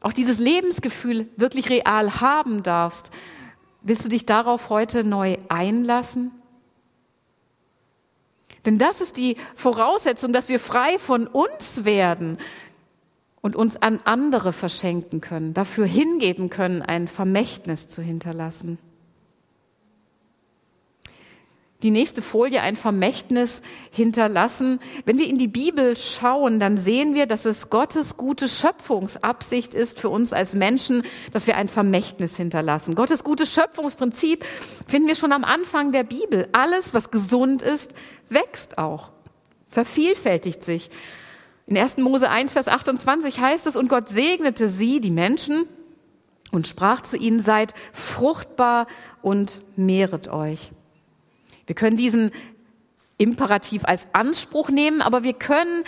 Auch 0.01 0.12
dieses 0.12 0.39
Lebensgefühl 0.39 1.29
wirklich 1.38 1.70
real 1.70 2.20
haben 2.20 2.63
darfst. 2.63 3.12
Willst 3.81 4.03
du 4.03 4.10
dich 4.10 4.25
darauf 4.25 4.70
heute 4.70 5.05
neu 5.05 5.38
einlassen? 5.48 6.31
Denn 8.65 8.77
das 8.77 9.01
ist 9.01 9.18
die 9.18 9.38
Voraussetzung, 9.56 10.34
dass 10.34 10.50
wir 10.50 10.60
frei 10.60 11.00
von 11.00 11.27
uns 11.27 11.84
werden 11.86 12.38
und 13.41 13.56
uns 13.56 13.82
an 13.82 14.00
andere 14.06 14.53
verschenken 14.53 15.20
können, 15.20 15.53
dafür 15.53 15.86
hingeben 15.86 16.50
können, 16.50 16.82
ein 16.82 17.08
Vermächtnis 17.08 17.88
zu 17.88 18.01
hinterlassen. 18.01 18.77
Die 21.83 21.89
nächste 21.89 22.21
Folie, 22.21 22.61
ein 22.61 22.75
Vermächtnis 22.75 23.63
hinterlassen. 23.89 24.79
Wenn 25.05 25.17
wir 25.17 25.27
in 25.27 25.39
die 25.39 25.47
Bibel 25.47 25.97
schauen, 25.97 26.59
dann 26.59 26.77
sehen 26.77 27.15
wir, 27.15 27.25
dass 27.25 27.45
es 27.45 27.71
Gottes 27.71 28.17
gute 28.17 28.47
Schöpfungsabsicht 28.47 29.73
ist 29.73 30.00
für 30.00 30.09
uns 30.09 30.31
als 30.31 30.53
Menschen, 30.53 31.03
dass 31.31 31.47
wir 31.47 31.57
ein 31.57 31.67
Vermächtnis 31.67 32.38
hinterlassen. 32.38 32.93
Gottes 32.93 33.23
gutes 33.23 33.51
Schöpfungsprinzip 33.51 34.45
finden 34.88 35.07
wir 35.07 35.15
schon 35.15 35.31
am 35.31 35.43
Anfang 35.43 35.91
der 35.91 36.03
Bibel. 36.03 36.47
Alles, 36.51 36.93
was 36.93 37.09
gesund 37.09 37.63
ist, 37.63 37.95
wächst 38.29 38.77
auch, 38.77 39.09
vervielfältigt 39.67 40.63
sich. 40.63 40.91
In 41.65 41.77
1. 41.77 41.97
Mose 41.97 42.29
1, 42.29 42.53
Vers 42.53 42.67
28 42.67 43.39
heißt 43.39 43.65
es, 43.65 43.75
und 43.75 43.88
Gott 43.88 44.07
segnete 44.07 44.69
sie, 44.69 45.00
die 45.00 45.11
Menschen, 45.11 45.65
und 46.51 46.67
sprach 46.67 47.01
zu 47.01 47.17
ihnen, 47.17 47.39
seid 47.39 47.73
fruchtbar 47.93 48.88
und 49.21 49.63
mehret 49.77 50.27
euch. 50.27 50.71
Wir 51.65 51.75
können 51.75 51.98
diesen 51.98 52.32
Imperativ 53.18 53.86
als 53.86 54.08
Anspruch 54.13 54.70
nehmen, 54.70 55.01
aber 55.01 55.24
wir 55.24 55.34
können 55.34 55.84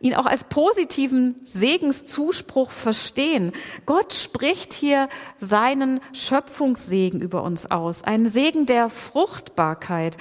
ihn 0.00 0.14
auch 0.14 0.26
als 0.26 0.44
positiven 0.44 1.36
Segenszuspruch 1.44 2.72
verstehen. 2.72 3.52
Gott 3.86 4.12
spricht 4.12 4.72
hier 4.72 5.08
seinen 5.38 6.00
Schöpfungssegen 6.12 7.20
über 7.20 7.44
uns 7.44 7.70
aus, 7.70 8.02
einen 8.02 8.26
Segen 8.26 8.66
der 8.66 8.88
Fruchtbarkeit. 8.88 10.16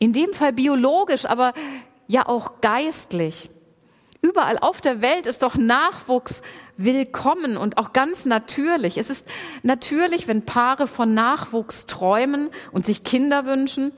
In 0.00 0.12
dem 0.12 0.32
Fall 0.32 0.52
biologisch, 0.52 1.26
aber 1.26 1.52
ja 2.08 2.26
auch 2.26 2.60
geistlich. 2.60 3.50
Überall 4.20 4.58
auf 4.58 4.80
der 4.80 5.00
Welt 5.00 5.26
ist 5.26 5.44
doch 5.44 5.54
Nachwuchs 5.54 6.42
willkommen 6.84 7.56
und 7.56 7.78
auch 7.78 7.92
ganz 7.92 8.24
natürlich. 8.24 8.96
Es 8.96 9.10
ist 9.10 9.26
natürlich, 9.62 10.28
wenn 10.28 10.44
Paare 10.44 10.86
von 10.86 11.12
Nachwuchs 11.14 11.86
träumen 11.86 12.48
und 12.72 12.86
sich 12.86 13.04
Kinder 13.04 13.44
wünschen. 13.44 13.92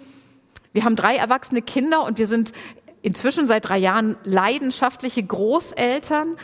Wir 0.72 0.84
haben 0.84 0.96
drei 0.96 1.16
erwachsene 1.16 1.62
Kinder 1.62 2.04
und 2.04 2.18
wir 2.18 2.26
sind 2.26 2.52
inzwischen 3.02 3.46
seit 3.46 3.68
drei 3.68 3.78
Jahren 3.78 4.16
leidenschaftliche 4.24 5.22
Großeltern. 5.22 6.36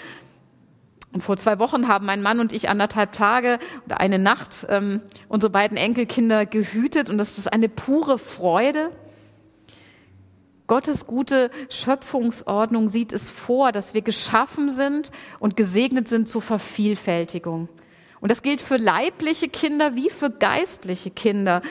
Und 1.13 1.23
vor 1.23 1.37
zwei 1.39 1.59
Wochen 1.59 1.89
haben 1.89 2.07
mein 2.07 2.23
Mann 2.23 2.39
und 2.39 2.53
ich 2.53 2.69
anderthalb 2.69 3.13
Tage 3.13 3.59
oder 3.87 3.99
eine 4.01 4.19
Nacht 4.19 4.67
ähm, 4.69 5.03
unsere 5.29 5.51
beiden 5.51 5.77
Enkelkinder 5.77 6.45
gehütet 6.45 7.09
und 7.09 7.19
das 7.19 7.39
ist 7.39 7.51
eine 7.53 7.69
pure 7.69 8.19
Freude. 8.19 8.91
Gottes 10.69 11.07
gute 11.07 11.51
Schöpfungsordnung 11.71 12.89
sieht 12.89 13.13
es 13.15 13.31
vor, 13.31 13.73
dass 13.73 13.95
wir 13.95 14.03
geschaffen 14.03 14.71
sind 14.71 15.11
und 15.41 15.57
gesegnet 15.57 16.09
sind 16.09 16.29
zur 16.29 16.43
Vervielfältigung. 16.43 17.69
Und 18.21 18.31
das 18.31 18.43
gilt 18.43 18.61
für 18.61 18.77
leibliche 18.77 19.49
Kinder 19.49 19.97
wie 19.97 20.11
für 20.11 20.29
geistliche 20.31 21.11
Kinder. 21.11 21.63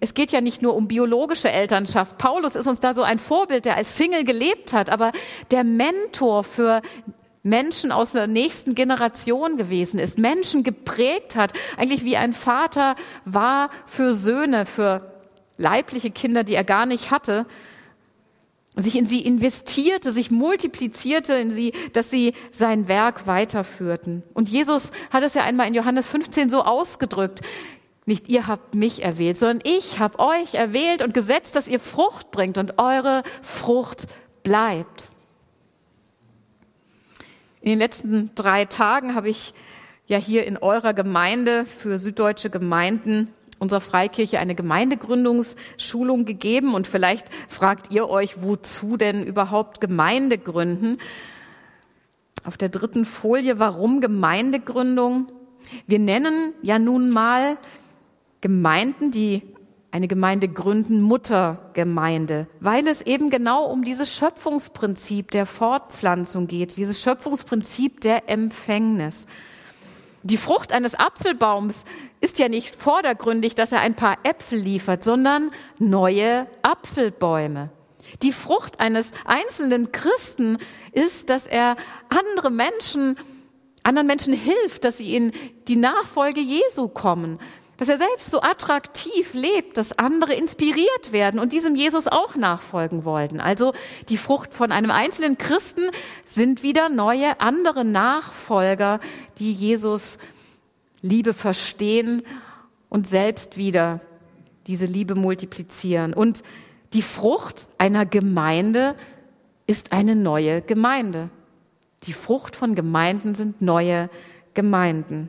Es 0.00 0.12
geht 0.12 0.32
ja 0.32 0.42
nicht 0.42 0.60
nur 0.60 0.76
um 0.76 0.86
biologische 0.86 1.50
Elternschaft. 1.50 2.18
Paulus 2.18 2.56
ist 2.56 2.66
uns 2.66 2.78
da 2.78 2.92
so 2.92 3.02
ein 3.02 3.18
Vorbild, 3.18 3.64
der 3.64 3.76
als 3.76 3.96
Single 3.96 4.24
gelebt 4.24 4.74
hat, 4.74 4.90
aber 4.90 5.10
der 5.50 5.64
Mentor 5.64 6.44
für 6.44 6.82
Menschen 7.42 7.90
aus 7.90 8.12
der 8.12 8.26
nächsten 8.26 8.74
Generation 8.74 9.56
gewesen 9.56 9.98
ist, 9.98 10.18
Menschen 10.18 10.62
geprägt 10.62 11.36
hat, 11.36 11.54
eigentlich 11.78 12.04
wie 12.04 12.18
ein 12.18 12.34
Vater 12.34 12.96
war 13.24 13.70
für 13.86 14.12
Söhne, 14.12 14.66
für 14.66 15.14
leibliche 15.56 16.10
Kinder, 16.10 16.44
die 16.44 16.54
er 16.54 16.64
gar 16.64 16.84
nicht 16.84 17.10
hatte, 17.10 17.46
sich 18.82 18.96
in 18.96 19.06
sie 19.06 19.20
investierte, 19.20 20.12
sich 20.12 20.30
multiplizierte 20.30 21.34
in 21.34 21.50
sie, 21.50 21.72
dass 21.92 22.10
sie 22.10 22.34
sein 22.52 22.88
Werk 22.88 23.26
weiterführten. 23.26 24.22
Und 24.34 24.48
Jesus 24.48 24.90
hat 25.10 25.22
es 25.22 25.34
ja 25.34 25.42
einmal 25.42 25.66
in 25.66 25.74
Johannes 25.74 26.08
15 26.08 26.50
so 26.50 26.62
ausgedrückt, 26.62 27.40
nicht 28.06 28.28
ihr 28.28 28.46
habt 28.46 28.74
mich 28.74 29.02
erwählt, 29.02 29.36
sondern 29.36 29.60
ich 29.64 29.98
habe 29.98 30.18
euch 30.18 30.54
erwählt 30.54 31.02
und 31.02 31.12
gesetzt, 31.12 31.54
dass 31.54 31.68
ihr 31.68 31.78
Frucht 31.78 32.30
bringt 32.30 32.56
und 32.56 32.78
eure 32.78 33.22
Frucht 33.42 34.06
bleibt. 34.42 35.10
In 37.60 37.68
den 37.68 37.78
letzten 37.78 38.30
drei 38.34 38.64
Tagen 38.64 39.14
habe 39.14 39.28
ich 39.28 39.52
ja 40.06 40.16
hier 40.16 40.46
in 40.46 40.56
eurer 40.56 40.94
Gemeinde 40.94 41.66
für 41.66 41.98
süddeutsche 41.98 42.48
Gemeinden 42.48 43.34
unserer 43.58 43.80
Freikirche 43.80 44.38
eine 44.38 44.54
Gemeindegründungsschulung 44.54 46.24
gegeben 46.24 46.74
und 46.74 46.86
vielleicht 46.86 47.28
fragt 47.48 47.90
ihr 47.90 48.08
euch, 48.08 48.42
wozu 48.42 48.96
denn 48.96 49.24
überhaupt 49.24 49.80
Gemeinde 49.80 50.38
gründen? 50.38 50.98
Auf 52.44 52.56
der 52.56 52.68
dritten 52.68 53.04
Folie, 53.04 53.58
warum 53.58 54.00
Gemeindegründung? 54.00 55.32
Wir 55.86 55.98
nennen 55.98 56.54
ja 56.62 56.78
nun 56.78 57.10
mal 57.10 57.58
Gemeinden, 58.40 59.10
die 59.10 59.42
eine 59.90 60.06
Gemeinde 60.06 60.48
gründen, 60.48 61.00
Muttergemeinde, 61.00 62.46
weil 62.60 62.86
es 62.86 63.02
eben 63.02 63.30
genau 63.30 63.64
um 63.64 63.84
dieses 63.84 64.14
Schöpfungsprinzip 64.14 65.30
der 65.30 65.46
Fortpflanzung 65.46 66.46
geht, 66.46 66.76
dieses 66.76 67.00
Schöpfungsprinzip 67.00 68.00
der 68.02 68.28
Empfängnis. 68.28 69.26
Die 70.22 70.36
Frucht 70.36 70.72
eines 70.72 70.94
Apfelbaums 70.94 71.84
ist 72.20 72.38
ja 72.38 72.48
nicht 72.48 72.74
vordergründig, 72.74 73.54
dass 73.54 73.72
er 73.72 73.80
ein 73.80 73.94
paar 73.94 74.18
Äpfel 74.24 74.58
liefert, 74.58 75.02
sondern 75.02 75.50
neue 75.78 76.46
Apfelbäume. 76.62 77.70
Die 78.22 78.32
Frucht 78.32 78.80
eines 78.80 79.12
einzelnen 79.24 79.92
Christen 79.92 80.58
ist, 80.92 81.30
dass 81.30 81.46
er 81.46 81.76
andere 82.08 82.50
Menschen, 82.50 83.16
anderen 83.82 84.06
Menschen 84.06 84.32
hilft, 84.32 84.84
dass 84.84 84.98
sie 84.98 85.14
in 85.14 85.32
die 85.68 85.76
Nachfolge 85.76 86.40
Jesu 86.40 86.88
kommen, 86.88 87.38
dass 87.76 87.88
er 87.88 87.96
selbst 87.96 88.30
so 88.30 88.42
attraktiv 88.42 89.34
lebt, 89.34 89.76
dass 89.76 89.98
andere 89.98 90.34
inspiriert 90.34 91.12
werden 91.12 91.38
und 91.38 91.52
diesem 91.52 91.76
Jesus 91.76 92.08
auch 92.08 92.34
nachfolgen 92.34 93.04
wollten. 93.04 93.40
Also 93.40 93.72
die 94.08 94.16
Frucht 94.16 94.52
von 94.52 94.72
einem 94.72 94.90
einzelnen 94.90 95.38
Christen 95.38 95.90
sind 96.26 96.64
wieder 96.64 96.88
neue 96.88 97.40
andere 97.40 97.84
Nachfolger, 97.84 98.98
die 99.38 99.52
Jesus 99.52 100.18
Liebe 101.02 101.34
verstehen 101.34 102.22
und 102.88 103.06
selbst 103.06 103.56
wieder 103.56 104.00
diese 104.66 104.86
Liebe 104.86 105.14
multiplizieren. 105.14 106.12
Und 106.12 106.42
die 106.92 107.02
Frucht 107.02 107.68
einer 107.78 108.06
Gemeinde 108.06 108.94
ist 109.66 109.92
eine 109.92 110.16
neue 110.16 110.62
Gemeinde. 110.62 111.30
Die 112.04 112.12
Frucht 112.12 112.56
von 112.56 112.74
Gemeinden 112.74 113.34
sind 113.34 113.60
neue 113.60 114.08
Gemeinden. 114.54 115.28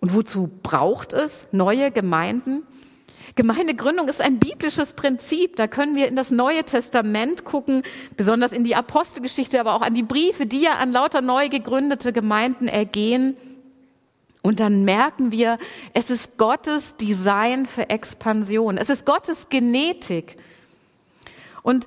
Und 0.00 0.14
wozu 0.14 0.50
braucht 0.62 1.12
es 1.12 1.46
neue 1.52 1.90
Gemeinden? 1.90 2.62
Gemeindegründung 3.36 4.08
ist 4.08 4.20
ein 4.20 4.38
biblisches 4.38 4.94
Prinzip. 4.94 5.56
Da 5.56 5.68
können 5.68 5.94
wir 5.94 6.08
in 6.08 6.16
das 6.16 6.30
Neue 6.30 6.64
Testament 6.64 7.44
gucken, 7.44 7.82
besonders 8.16 8.52
in 8.52 8.64
die 8.64 8.74
Apostelgeschichte, 8.74 9.60
aber 9.60 9.74
auch 9.74 9.82
an 9.82 9.94
die 9.94 10.02
Briefe, 10.02 10.46
die 10.46 10.62
ja 10.62 10.74
an 10.74 10.92
lauter 10.92 11.20
neu 11.20 11.48
gegründete 11.48 12.12
Gemeinden 12.12 12.66
ergehen. 12.66 13.36
Und 14.42 14.60
dann 14.60 14.84
merken 14.84 15.32
wir, 15.32 15.58
es 15.92 16.10
ist 16.10 16.38
Gottes 16.38 16.96
Design 16.96 17.66
für 17.66 17.90
Expansion. 17.90 18.78
Es 18.78 18.88
ist 18.88 19.04
Gottes 19.04 19.48
Genetik. 19.50 20.36
Und 21.62 21.86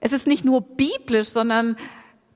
es 0.00 0.12
ist 0.12 0.26
nicht 0.26 0.44
nur 0.44 0.60
biblisch, 0.60 1.28
sondern 1.28 1.76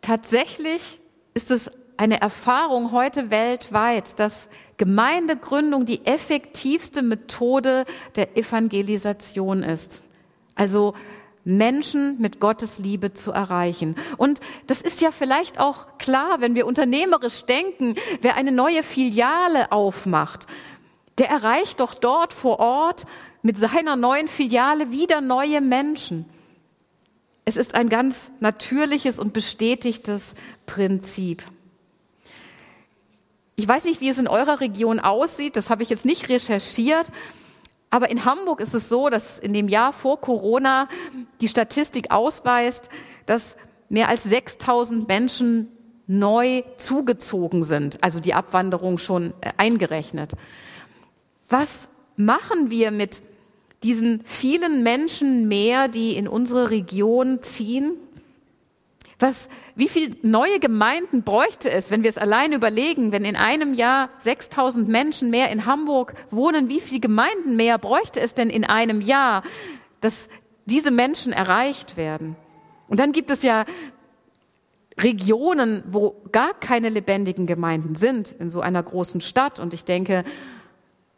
tatsächlich 0.01 1.01
ist 1.35 1.51
es 1.51 1.71
eine 1.99 2.21
Erfahrung 2.21 2.93
heute 2.93 3.31
weltweit, 3.31 4.19
dass 4.19 4.49
Gemeindegründung 4.79 5.85
die 5.85 6.07
effektivste 6.07 7.03
Methode 7.03 7.85
der 8.17 8.37
Evangelisation 8.37 9.63
ist. 9.63 10.03
Also 10.55 10.95
Menschen 11.49 12.21
mit 12.21 12.41
Gottes 12.41 12.79
Liebe 12.79 13.15
zu 13.15 13.33
erreichen. 13.33 13.97
Und 14.19 14.41
das 14.67 14.83
ist 14.83 15.01
ja 15.01 15.11
vielleicht 15.11 15.59
auch 15.59 15.87
klar, 15.99 16.41
wenn 16.41 16.55
wir 16.55 16.67
unternehmerisch 16.67 17.45
denken, 17.45 17.95
wer 18.21 18.37
eine 18.37 18.53
neue 18.53 18.83
Filiale 18.83 19.73
aufmacht, 19.73 20.47
der 21.17 21.31
erreicht 21.31 21.81
doch 21.81 21.95
dort 21.95 22.35
vor 22.35 22.61
Ort 22.61 23.07
mit 23.43 23.57
seiner 23.57 23.97
neuen 23.97 24.29
Filiale 24.29 24.93
wieder 24.93 25.23
neue 25.23 25.63
Menschen. 25.63 26.27
Es 27.47 27.57
ist 27.57 27.75
ein 27.75 27.89
ganz 27.89 28.31
natürliches 28.41 29.19
und 29.19 29.33
bestätigtes 29.33 30.35
Prinzip. 30.67 31.43
Ich 33.57 33.67
weiß 33.67 33.85
nicht, 33.85 34.03
wie 34.03 34.11
es 34.11 34.19
in 34.19 34.29
eurer 34.29 34.61
Region 34.61 35.01
aussieht, 35.01 35.57
das 35.57 35.71
habe 35.71 35.83
ich 35.83 35.89
jetzt 35.89 36.05
nicht 36.05 36.29
recherchiert, 36.29 37.11
aber 37.91 38.11
in 38.11 38.25
Hamburg 38.25 38.61
ist 38.61 38.75
es 38.75 38.89
so, 38.89 39.09
dass 39.09 39.39
in 39.39 39.53
dem 39.53 39.69
Jahr 39.69 39.93
vor 39.93 40.21
Corona 40.21 40.89
die 41.41 41.49
Statistik 41.49 42.11
ausweist, 42.11 42.91
dass 43.27 43.57
mehr 43.89 44.09
als 44.09 44.25
6000 44.25 45.09
Menschen 45.09 45.69
neu 46.07 46.63
zugezogen 46.77 47.63
sind, 47.63 48.03
also 48.03 48.21
die 48.21 48.35
Abwanderung 48.35 48.99
schon 48.99 49.35
äh, 49.41 49.53
eingerechnet. 49.59 50.33
Was 51.49 51.89
machen 52.17 52.71
wir 52.71 52.91
mit 52.91 53.23
diesen 53.83 54.23
vielen 54.25 54.83
Menschen 54.83 55.49
mehr, 55.49 55.89
die 55.89 56.17
in 56.17 56.27
unsere 56.27 56.71
Region 56.71 57.43
ziehen? 57.43 57.93
Was, 59.21 59.49
wie 59.75 59.89
viel 59.89 60.17
neue 60.23 60.61
Gemeinden 60.61 61.25
bräuchte 61.25 61.71
es, 61.71 61.91
wenn 61.91 62.05
wir 62.05 62.11
es 62.11 62.19
allein 62.19 62.53
überlegen, 62.53 63.11
wenn 63.11 63.25
in 63.25 63.35
einem 63.35 63.75
Jahr 63.75 64.11
6000 64.21 64.89
Menschen 64.89 65.31
mehr 65.31 65.51
in 65.51 65.67
Hamburg 65.67 66.15
wohnen, 66.31 66.69
wie 66.69 66.81
viele 66.81 67.01
Gemeinden 67.01 67.57
mehr 67.57 67.79
bräuchte 67.79 68.21
es 68.21 68.35
denn 68.35 68.49
in 68.49 68.65
einem 68.65 69.01
Jahr, 69.01 69.43
dass 70.01 70.29
diese 70.67 70.93
Menschen 70.93 71.33
erreicht 71.33 71.97
werden? 71.97 72.37
Und 72.87 73.01
dann 73.01 73.11
gibt 73.13 73.31
es 73.31 73.43
ja 73.43 73.65
Regionen, 75.01 75.83
wo 75.89 76.23
gar 76.33 76.55
keine 76.55 76.89
lebendigen 76.89 77.47
Gemeinden 77.47 77.97
sind, 77.97 78.33
in 78.33 78.51
so 78.51 78.61
einer 78.61 78.83
großen 78.83 79.21
Stadt. 79.21 79.59
Und 79.59 79.75
ich 79.75 79.85
denke, 79.85 80.25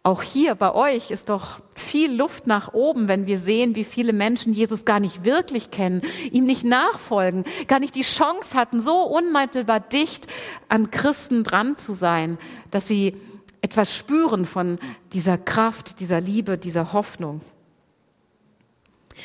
Auch 0.03 0.23
hier 0.23 0.55
bei 0.55 0.75
euch 0.75 1.11
ist 1.11 1.29
doch 1.29 1.61
viel 1.91 2.15
Luft 2.15 2.47
nach 2.47 2.73
oben, 2.73 3.09
wenn 3.09 3.27
wir 3.27 3.39
sehen, 3.39 3.75
wie 3.75 3.83
viele 3.83 4.13
Menschen 4.13 4.53
Jesus 4.53 4.85
gar 4.85 5.01
nicht 5.01 5.25
wirklich 5.25 5.73
kennen, 5.73 6.03
ihm 6.31 6.45
nicht 6.45 6.63
nachfolgen, 6.63 7.45
gar 7.67 7.81
nicht 7.81 7.97
die 7.97 8.03
Chance 8.03 8.57
hatten, 8.57 8.81
so 8.81 9.03
unmittelbar 9.03 9.81
dicht 9.81 10.29
an 10.69 10.93
Christen 10.93 11.43
dran 11.43 11.77
zu 11.77 11.93
sein, 11.93 12.39
dass 12.71 12.87
sie 12.87 13.17
etwas 13.61 13.97
spüren 13.97 14.47
von 14.47 14.79
dieser 15.13 15.37
Kraft, 15.37 15.99
dieser 15.99 16.21
Liebe, 16.21 16.59
dieser 16.59 16.93
Hoffnung. 16.93 17.41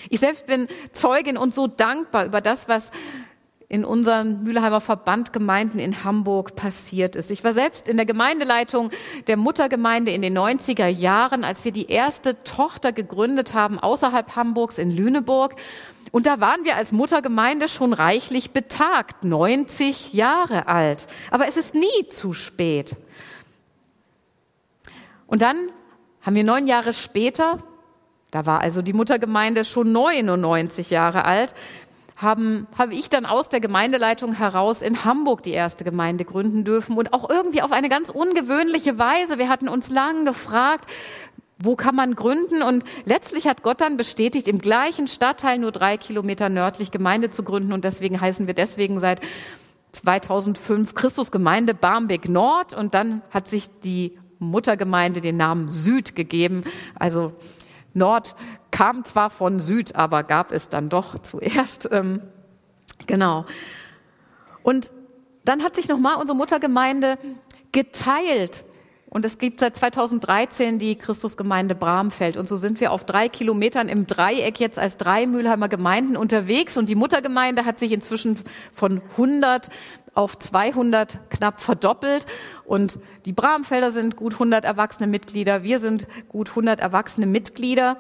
Ich 0.10 0.20
selbst 0.20 0.48
bin 0.48 0.68
Zeugin 0.92 1.38
und 1.38 1.54
so 1.54 1.68
dankbar 1.68 2.26
über 2.26 2.42
das, 2.42 2.68
was 2.68 2.90
in 3.68 3.84
unseren 3.84 4.44
Mülheimer 4.44 4.80
Verbandgemeinden 4.80 5.80
in 5.80 6.04
Hamburg 6.04 6.56
passiert 6.56 7.16
ist. 7.16 7.32
Ich 7.32 7.44
war 7.44 7.54
selbst 7.54 7.88
in 7.88 7.98
der 7.98 8.06
Gemeindeleitung 8.06 8.92
der 9.28 9.38
Muttergemeinde 9.38 10.12
in 10.12 10.22
den 10.22 10.38
90er 10.38 10.88
Jahren, 10.88 11.44
als 11.44 11.66
wir 11.66 11.72
die 11.72 11.90
erste 11.90 12.44
Tochter 12.44 12.92
gegründet 12.92 13.54
haben 13.54 13.80
außerhalb 13.80 14.36
Hamburgs 14.36 14.78
in 14.78 14.92
Lüneburg. 14.92 15.56
Und 16.12 16.28
da 16.28 16.40
waren 16.40 16.64
wir 16.64 16.76
als 16.76 16.92
Muttergemeinde 16.92 17.68
schon 17.68 17.92
reichlich 17.92 18.52
betagt, 18.52 19.24
90 19.24 20.14
Jahre 20.14 20.68
alt. 20.68 21.08
Aber 21.32 21.48
es 21.48 21.58
ist 21.58 21.74
nie 21.74 22.10
zu 22.10 22.34
spät. 22.34 22.96
Und 25.28 25.42
dann 25.42 25.70
haben 26.22 26.36
wir 26.36 26.44
neun 26.44 26.68
Jahre 26.68 26.94
später, 26.94 27.60
da 28.32 28.46
war 28.46 28.60
also 28.60 28.82
die 28.82 28.94
Muttergemeinde 28.94 29.66
schon 29.66 29.92
99 29.92 30.90
Jahre 30.90 31.26
alt, 31.26 31.56
haben, 32.16 32.68
habe 32.78 32.94
ich 32.94 33.10
dann 33.10 33.26
aus 33.26 33.50
der 33.50 33.60
Gemeindeleitung 33.60 34.34
heraus 34.34 34.82
in 34.82 35.04
Hamburg 35.04 35.44
die 35.44 35.52
erste 35.52 35.84
Gemeinde 35.84 36.24
gründen 36.24 36.64
dürfen 36.64 36.98
und 36.98 37.14
auch 37.14 37.30
irgendwie 37.30 37.62
auf 37.62 37.72
eine 37.72 37.90
ganz 37.90 38.10
ungewöhnliche 38.10 38.98
Weise. 38.98 39.38
Wir 39.38 39.50
hatten 39.50 39.68
uns 39.68 39.90
lang 39.90 40.26
gefragt, 40.26 40.90
wo 41.58 41.76
kann 41.76 41.96
man 41.96 42.16
gründen? 42.16 42.62
Und 42.62 42.84
letztlich 43.06 43.48
hat 43.48 43.64
Gott 43.64 43.82
dann 43.82 43.98
bestätigt, 43.98 44.48
im 44.48 44.60
gleichen 44.60 45.08
Stadtteil 45.08 45.58
nur 45.58 45.72
drei 45.72 45.98
Kilometer 45.98 46.50
nördlich 46.50 46.92
Gemeinde 46.92 47.30
zu 47.30 47.44
gründen. 47.44 47.74
Und 47.74 47.86
deswegen 47.86 48.20
heißen 48.20 48.48
wir 48.48 48.54
deswegen 48.54 49.00
seit 49.00 49.22
2005 49.94 50.94
Christusgemeinde 50.96 51.74
Barmbek 51.74 52.28
Nord. 52.28 52.74
Und 52.74 52.94
dann 52.94 53.22
hat 53.32 53.48
sich 53.48 53.70
die 53.84 54.18
Muttergemeinde 54.40 55.22
den 55.22 55.38
Namen 55.38 55.70
Süd 55.70 56.16
gegeben. 56.16 56.64
Also 56.96 57.34
Nord 57.94 58.36
kam 58.76 59.06
zwar 59.06 59.30
von 59.30 59.62
Süd, 59.62 59.96
aber 59.96 60.24
gab 60.24 60.52
es 60.52 60.68
dann 60.68 60.90
doch 60.90 61.18
zuerst. 61.20 61.88
Ähm, 61.94 62.20
genau. 63.08 63.46
Und 64.64 64.92
dann 65.46 65.64
hat 65.64 65.78
sich 65.78 65.88
nochmal 65.88 66.18
unsere 66.18 66.36
Muttergemeinde 66.36 67.18
geteilt. 67.72 68.66
Und 69.10 69.24
es 69.24 69.38
gibt 69.38 69.62
seit 69.62 69.78
2013 69.78 70.78
die 70.78 70.98
Christusgemeinde 70.98 71.74
Bramfeld. 71.74 72.36
Und 72.36 72.50
so 72.50 72.58
sind 72.58 72.82
wir 72.82 72.92
auf 72.92 73.06
drei 73.06 73.30
Kilometern 73.30 73.88
im 73.88 74.08
Dreieck 74.08 74.60
jetzt 74.60 74.78
als 74.78 74.98
drei 74.98 75.26
Mülheimer 75.26 75.70
Gemeinden 75.70 76.18
unterwegs. 76.18 76.76
Und 76.76 76.90
die 76.90 76.96
Muttergemeinde 76.96 77.64
hat 77.64 77.80
sich 77.80 77.94
inzwischen 77.94 78.38
von 78.74 79.02
100 79.12 79.70
auf 80.16 80.38
200 80.38 81.30
knapp 81.30 81.62
verdoppelt. 81.62 82.26
Und 82.66 83.00
die 83.24 83.32
Bramfelder 83.32 83.92
sind 83.92 84.18
gut 84.18 84.34
100 84.34 84.66
erwachsene 84.66 85.08
Mitglieder. 85.08 85.64
Wir 85.64 85.80
sind 85.80 86.08
gut 86.28 86.50
100 86.50 86.82
erwachsene 86.82 87.26
Mitglieder. 87.26 88.00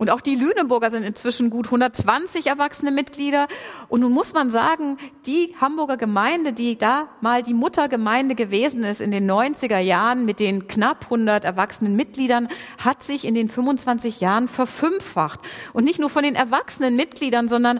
Und 0.00 0.08
auch 0.08 0.22
die 0.22 0.34
Lüneburger 0.34 0.90
sind 0.90 1.02
inzwischen 1.02 1.50
gut 1.50 1.66
120 1.66 2.46
erwachsene 2.46 2.90
Mitglieder. 2.90 3.48
Und 3.90 4.00
nun 4.00 4.12
muss 4.12 4.32
man 4.32 4.48
sagen, 4.48 4.96
die 5.26 5.54
Hamburger 5.60 5.98
Gemeinde, 5.98 6.54
die 6.54 6.78
da 6.78 7.08
mal 7.20 7.42
die 7.42 7.52
Muttergemeinde 7.52 8.34
gewesen 8.34 8.82
ist 8.82 9.02
in 9.02 9.10
den 9.10 9.30
90er 9.30 9.76
Jahren 9.76 10.24
mit 10.24 10.40
den 10.40 10.68
knapp 10.68 11.04
100 11.04 11.44
erwachsenen 11.44 11.96
Mitgliedern, 11.96 12.48
hat 12.82 13.02
sich 13.02 13.26
in 13.26 13.34
den 13.34 13.50
25 13.50 14.20
Jahren 14.20 14.48
verfünffacht. 14.48 15.40
Und 15.74 15.84
nicht 15.84 15.98
nur 15.98 16.08
von 16.08 16.22
den 16.22 16.34
erwachsenen 16.34 16.96
Mitgliedern, 16.96 17.48
sondern 17.48 17.78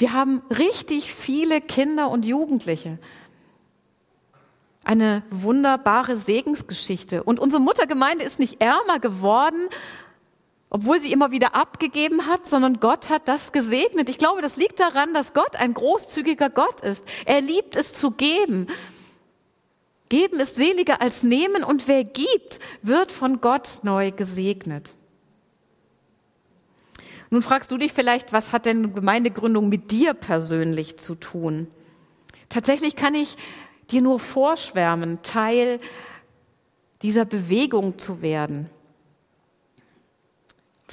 wir 0.00 0.12
haben 0.12 0.42
richtig 0.50 1.14
viele 1.14 1.60
Kinder 1.60 2.10
und 2.10 2.26
Jugendliche. 2.26 2.98
Eine 4.82 5.22
wunderbare 5.30 6.16
Segensgeschichte. 6.16 7.22
Und 7.22 7.38
unsere 7.38 7.62
Muttergemeinde 7.62 8.24
ist 8.24 8.40
nicht 8.40 8.60
ärmer 8.60 8.98
geworden, 8.98 9.68
obwohl 10.74 10.98
sie 10.98 11.12
immer 11.12 11.30
wieder 11.30 11.54
abgegeben 11.54 12.26
hat, 12.26 12.48
sondern 12.48 12.80
Gott 12.80 13.08
hat 13.08 13.28
das 13.28 13.52
gesegnet. 13.52 14.08
Ich 14.08 14.18
glaube, 14.18 14.42
das 14.42 14.56
liegt 14.56 14.80
daran, 14.80 15.14
dass 15.14 15.32
Gott 15.32 15.54
ein 15.54 15.72
großzügiger 15.72 16.50
Gott 16.50 16.80
ist. 16.80 17.04
Er 17.26 17.40
liebt 17.40 17.76
es 17.76 17.92
zu 17.92 18.10
geben. 18.10 18.66
Geben 20.08 20.40
ist 20.40 20.56
seliger 20.56 21.00
als 21.00 21.22
nehmen 21.22 21.62
und 21.62 21.86
wer 21.86 22.02
gibt, 22.02 22.58
wird 22.82 23.12
von 23.12 23.40
Gott 23.40 23.78
neu 23.84 24.10
gesegnet. 24.10 24.94
Nun 27.30 27.42
fragst 27.42 27.70
du 27.70 27.78
dich 27.78 27.92
vielleicht, 27.92 28.32
was 28.32 28.52
hat 28.52 28.66
denn 28.66 28.96
Gemeindegründung 28.96 29.68
mit 29.68 29.92
dir 29.92 30.12
persönlich 30.12 30.96
zu 30.96 31.14
tun? 31.14 31.68
Tatsächlich 32.48 32.96
kann 32.96 33.14
ich 33.14 33.36
dir 33.92 34.02
nur 34.02 34.18
vorschwärmen, 34.18 35.22
Teil 35.22 35.78
dieser 37.00 37.26
Bewegung 37.26 37.96
zu 37.96 38.22
werden. 38.22 38.70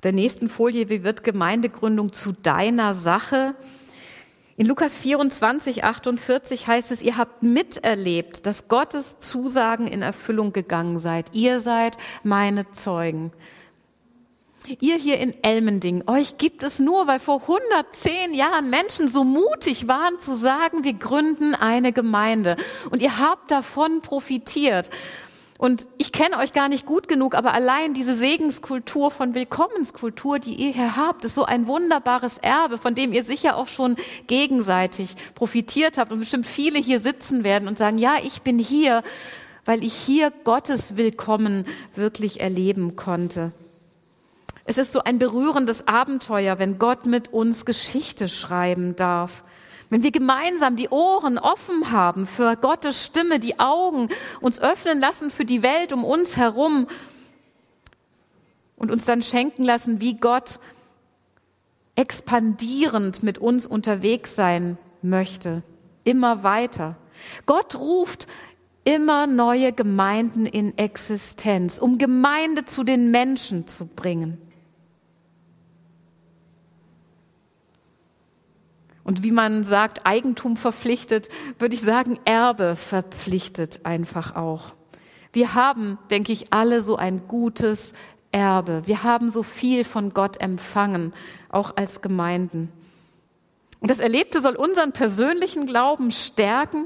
Der 0.03 0.13
nächsten 0.13 0.49
Folie, 0.49 0.89
wie 0.89 1.03
wird 1.03 1.23
Gemeindegründung 1.23 2.11
zu 2.11 2.31
deiner 2.31 2.95
Sache? 2.95 3.53
In 4.57 4.65
Lukas 4.65 4.97
24, 4.97 5.83
48 5.83 6.67
heißt 6.67 6.91
es, 6.91 7.03
ihr 7.03 7.17
habt 7.17 7.43
miterlebt, 7.43 8.47
dass 8.47 8.67
Gottes 8.67 9.19
Zusagen 9.19 9.85
in 9.85 10.01
Erfüllung 10.01 10.53
gegangen 10.53 10.97
seid. 10.97 11.27
Ihr 11.33 11.59
seid 11.59 11.97
meine 12.23 12.69
Zeugen. 12.71 13.31
Ihr 14.79 14.95
hier 14.95 15.19
in 15.19 15.35
Elmending, 15.43 16.03
euch 16.07 16.37
gibt 16.37 16.63
es 16.63 16.79
nur, 16.79 17.07
weil 17.07 17.19
vor 17.19 17.41
110 17.41 18.33
Jahren 18.33 18.69
Menschen 18.69 19.07
so 19.07 19.23
mutig 19.23 19.87
waren 19.87 20.19
zu 20.19 20.35
sagen, 20.35 20.83
wir 20.83 20.93
gründen 20.93 21.55
eine 21.55 21.93
Gemeinde. 21.93 22.57
Und 22.89 23.01
ihr 23.01 23.19
habt 23.19 23.51
davon 23.51 24.01
profitiert. 24.01 24.89
Und 25.62 25.88
ich 26.00 26.12
kenne 26.12 26.39
euch 26.39 26.54
gar 26.54 26.69
nicht 26.69 26.88
gut 26.88 27.08
genug, 27.08 27.36
aber 27.36 27.54
allein 27.54 27.93
diese 27.93 28.15
Segenskultur 28.15 29.12
von 29.12 29.36
Willkommenskultur, 29.36 30.39
die 30.39 30.56
ihr 30.56 30.71
hier 30.71 30.95
habt, 30.95 31.24
ist 31.24 31.36
so 31.36 31.45
ein 31.45 31.67
wunderbares 31.67 32.39
Erbe, 32.39 32.80
von 32.80 32.95
dem 32.95 33.13
ihr 33.13 33.24
sicher 33.24 33.58
auch 33.58 33.67
schon 33.67 33.95
gegenseitig 34.26 35.15
profitiert 35.36 36.00
habt 36.00 36.12
und 36.12 36.17
bestimmt 36.17 36.47
viele 36.47 36.80
hier 36.80 37.00
sitzen 37.00 37.43
werden 37.43 37.67
und 37.67 37.78
sagen, 37.78 38.00
ja, 38.00 38.15
ich 38.24 38.41
bin 38.41 38.58
hier, 38.58 39.04
weil 39.63 39.84
ich 39.84 39.93
hier 39.93 40.34
Gottes 40.45 40.97
Willkommen 40.97 41.67
wirklich 41.93 42.39
erleben 42.39 42.95
konnte. 42.95 43.52
Es 44.65 44.80
ist 44.80 44.93
so 44.93 45.04
ein 45.04 45.19
berührendes 45.19 45.88
Abenteuer, 45.88 46.58
wenn 46.58 46.80
Gott 46.80 47.06
mit 47.06 47.32
uns 47.34 47.65
Geschichte 47.65 48.30
schreiben 48.30 48.95
darf. 48.95 49.43
Wenn 49.91 50.04
wir 50.04 50.12
gemeinsam 50.12 50.77
die 50.77 50.88
Ohren 50.88 51.38
offen 51.38 51.91
haben 51.91 52.25
für 52.25 52.56
Gottes 52.56 53.06
Stimme, 53.06 53.39
die 53.39 53.60
Augen 53.60 54.08
uns 54.39 54.58
öffnen 54.62 55.01
lassen 55.01 55.30
für 55.30 55.43
die 55.43 55.63
Welt 55.63 55.91
um 55.91 56.06
uns 56.06 56.38
herum 56.38 56.88
und 58.77 58.89
uns 58.89 59.04
dann 59.04 59.21
schenken 59.21 59.65
lassen, 59.65 59.99
wie 59.99 60.15
Gott 60.15 60.62
expandierend 61.95 63.21
mit 63.21 63.38
uns 63.38 63.67
unterwegs 63.67 64.34
sein 64.34 64.77
möchte, 65.01 65.62
immer 66.06 66.41
weiter. 66.41 66.95
Gott 67.45 67.75
ruft 67.75 68.27
immer 68.86 69.27
neue 69.27 69.73
Gemeinden 69.73 70.45
in 70.45 70.77
Existenz, 70.77 71.80
um 71.80 71.97
Gemeinde 71.97 72.63
zu 72.63 72.86
den 72.86 73.12
Menschen 73.12 73.67
zu 73.67 73.88
bringen. 73.88 74.38
Und 79.12 79.26
wie 79.26 79.34
man 79.34 79.65
sagt, 79.65 80.06
Eigentum 80.06 80.56
verpflichtet, 80.56 81.28
würde 81.60 81.76
ich 81.76 81.82
sagen, 81.82 82.17
Erbe 82.24 82.78
verpflichtet 82.78 83.82
einfach 83.84 84.38
auch. 84.38 84.71
Wir 85.34 85.54
haben, 85.54 85.97
denke 86.10 86.32
ich, 86.32 86.54
alle 86.54 86.82
so 86.82 86.95
ein 86.95 87.28
gutes 87.28 87.91
Erbe. 88.32 88.84
Wir 88.86 89.04
haben 89.04 89.30
so 89.30 89.43
viel 89.43 89.84
von 89.84 90.13
Gott 90.13 90.39
empfangen, 90.39 91.12
auch 91.50 91.76
als 91.76 92.00
Gemeinden. 92.00 92.71
Und 93.82 93.91
das 93.91 94.00
Erlebte 94.00 94.39
soll 94.39 94.56
unseren 94.56 94.93
persönlichen 94.93 95.65
Glauben 95.65 96.12
stärken. 96.12 96.86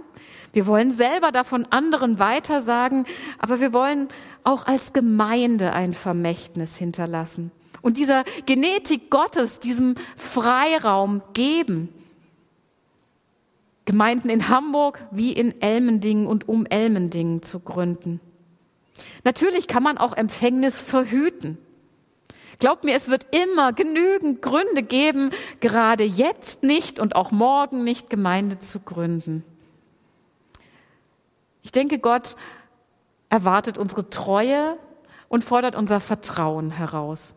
Wir 0.51 0.65
wollen 0.65 0.89
selber 0.89 1.31
davon 1.31 1.67
anderen 1.69 2.17
weitersagen, 2.17 3.05
aber 3.37 3.59
wir 3.59 3.71
wollen 3.71 4.07
auch 4.43 4.65
als 4.65 4.93
Gemeinde 4.93 5.73
ein 5.73 5.93
Vermächtnis 5.93 6.75
hinterlassen 6.75 7.51
und 7.85 7.97
dieser 7.97 8.23
Genetik 8.47 9.11
Gottes, 9.11 9.59
diesem 9.59 9.93
Freiraum 10.15 11.21
geben. 11.33 11.89
Gemeinden 13.85 14.29
in 14.29 14.49
Hamburg 14.49 15.05
wie 15.11 15.31
in 15.31 15.61
Elmendingen 15.61 16.27
und 16.27 16.49
um 16.49 16.65
Elmendingen 16.65 17.43
zu 17.43 17.59
gründen. 17.59 18.19
Natürlich 19.23 19.67
kann 19.67 19.83
man 19.83 19.97
auch 19.97 20.15
Empfängnis 20.15 20.79
verhüten. 20.79 21.57
Glaubt 22.59 22.83
mir, 22.83 22.95
es 22.95 23.09
wird 23.09 23.27
immer 23.35 23.73
genügend 23.73 24.41
Gründe 24.41 24.81
geben, 24.81 25.31
gerade 25.59 26.03
jetzt 26.03 26.63
nicht 26.63 26.99
und 26.99 27.15
auch 27.15 27.31
morgen 27.31 27.83
nicht 27.83 28.09
Gemeinde 28.09 28.59
zu 28.59 28.79
gründen. 28.79 29.43
Ich 31.61 31.71
denke, 31.71 31.99
Gott 31.99 32.35
erwartet 33.29 33.77
unsere 33.77 34.09
Treue 34.09 34.77
und 35.27 35.43
fordert 35.43 35.75
unser 35.75 35.99
Vertrauen 35.99 36.71
heraus. 36.71 37.33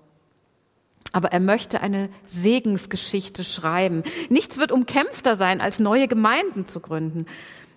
Aber 1.13 1.33
er 1.33 1.41
möchte 1.41 1.81
eine 1.81 2.11
Segensgeschichte 2.27 3.45
schreiben. 3.45 4.03
Nichts 4.29 4.59
wird 4.59 4.73
umkämpfter 4.73 5.37
sein, 5.37 5.61
als 5.61 5.79
neue 5.79 6.09
Gemeinden 6.09 6.67
zu 6.67 6.81
gründen. 6.81 7.27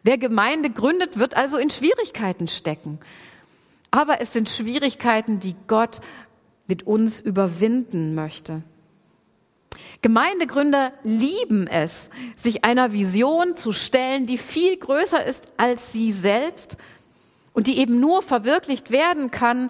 Wer 0.03 0.17
Gemeinde 0.17 0.69
gründet, 0.69 1.17
wird 1.19 1.37
also 1.37 1.57
in 1.57 1.69
Schwierigkeiten 1.69 2.47
stecken. 2.47 2.99
Aber 3.91 4.21
es 4.21 4.33
sind 4.33 4.49
Schwierigkeiten, 4.49 5.39
die 5.39 5.55
Gott 5.67 6.01
mit 6.67 6.87
uns 6.87 7.19
überwinden 7.19 8.15
möchte. 8.15 8.63
Gemeindegründer 10.01 10.93
lieben 11.03 11.67
es, 11.67 12.09
sich 12.35 12.63
einer 12.63 12.91
Vision 12.91 13.55
zu 13.55 13.71
stellen, 13.71 14.25
die 14.25 14.37
viel 14.37 14.77
größer 14.77 15.23
ist 15.23 15.51
als 15.57 15.91
sie 15.91 16.11
selbst 16.11 16.77
und 17.53 17.67
die 17.67 17.77
eben 17.77 17.99
nur 17.99 18.21
verwirklicht 18.21 18.89
werden 18.89 19.29
kann, 19.29 19.69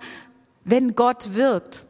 wenn 0.63 0.95
Gott 0.95 1.33
wirkt. 1.33 1.85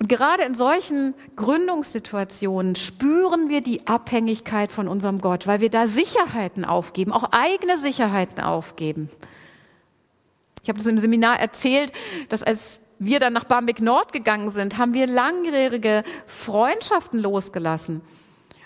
Und 0.00 0.08
gerade 0.08 0.44
in 0.44 0.54
solchen 0.54 1.14
Gründungssituationen 1.36 2.74
spüren 2.74 3.50
wir 3.50 3.60
die 3.60 3.86
Abhängigkeit 3.86 4.72
von 4.72 4.88
unserem 4.88 5.20
Gott, 5.20 5.46
weil 5.46 5.60
wir 5.60 5.68
da 5.68 5.86
Sicherheiten 5.86 6.64
aufgeben, 6.64 7.12
auch 7.12 7.24
eigene 7.32 7.76
Sicherheiten 7.76 8.40
aufgeben. 8.42 9.10
Ich 10.62 10.70
habe 10.70 10.78
das 10.78 10.86
im 10.86 10.98
Seminar 10.98 11.38
erzählt, 11.38 11.92
dass 12.30 12.42
als 12.42 12.80
wir 12.98 13.20
dann 13.20 13.34
nach 13.34 13.44
Barmbek 13.44 13.82
Nord 13.82 14.14
gegangen 14.14 14.48
sind, 14.48 14.78
haben 14.78 14.94
wir 14.94 15.06
langjährige 15.06 16.02
Freundschaften 16.24 17.20
losgelassen. 17.20 18.00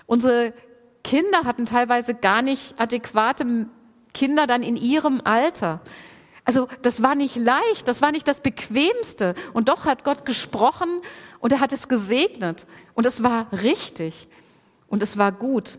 Unsere 0.07 0.55
Kinder 1.03 1.43
hatten 1.45 1.67
teilweise 1.67 2.15
gar 2.15 2.43
nicht 2.43 2.81
adäquate 2.81 3.69
Kinder 4.13 4.47
dann 4.47 4.63
in 4.63 4.77
ihrem 4.77 5.21
Alter. 5.25 5.81
Also 6.45 6.69
das 6.83 7.03
war 7.03 7.15
nicht 7.15 7.37
leicht, 7.37 7.89
das 7.89 8.03
war 8.03 8.13
nicht 8.13 8.29
das 8.29 8.41
Bequemste. 8.41 9.35
Und 9.55 9.69
doch 9.69 9.87
hat 9.87 10.05
Gott 10.05 10.25
gesprochen 10.25 11.01
und 11.41 11.53
er 11.53 11.61
hat 11.61 11.73
es 11.73 11.89
gesegnet. 11.89 12.67
Und 12.95 13.07
es 13.07 13.23
war 13.23 13.47
richtig 13.53 14.29
und 14.89 15.03
es 15.03 15.17
war 15.17 15.33
gut. 15.33 15.79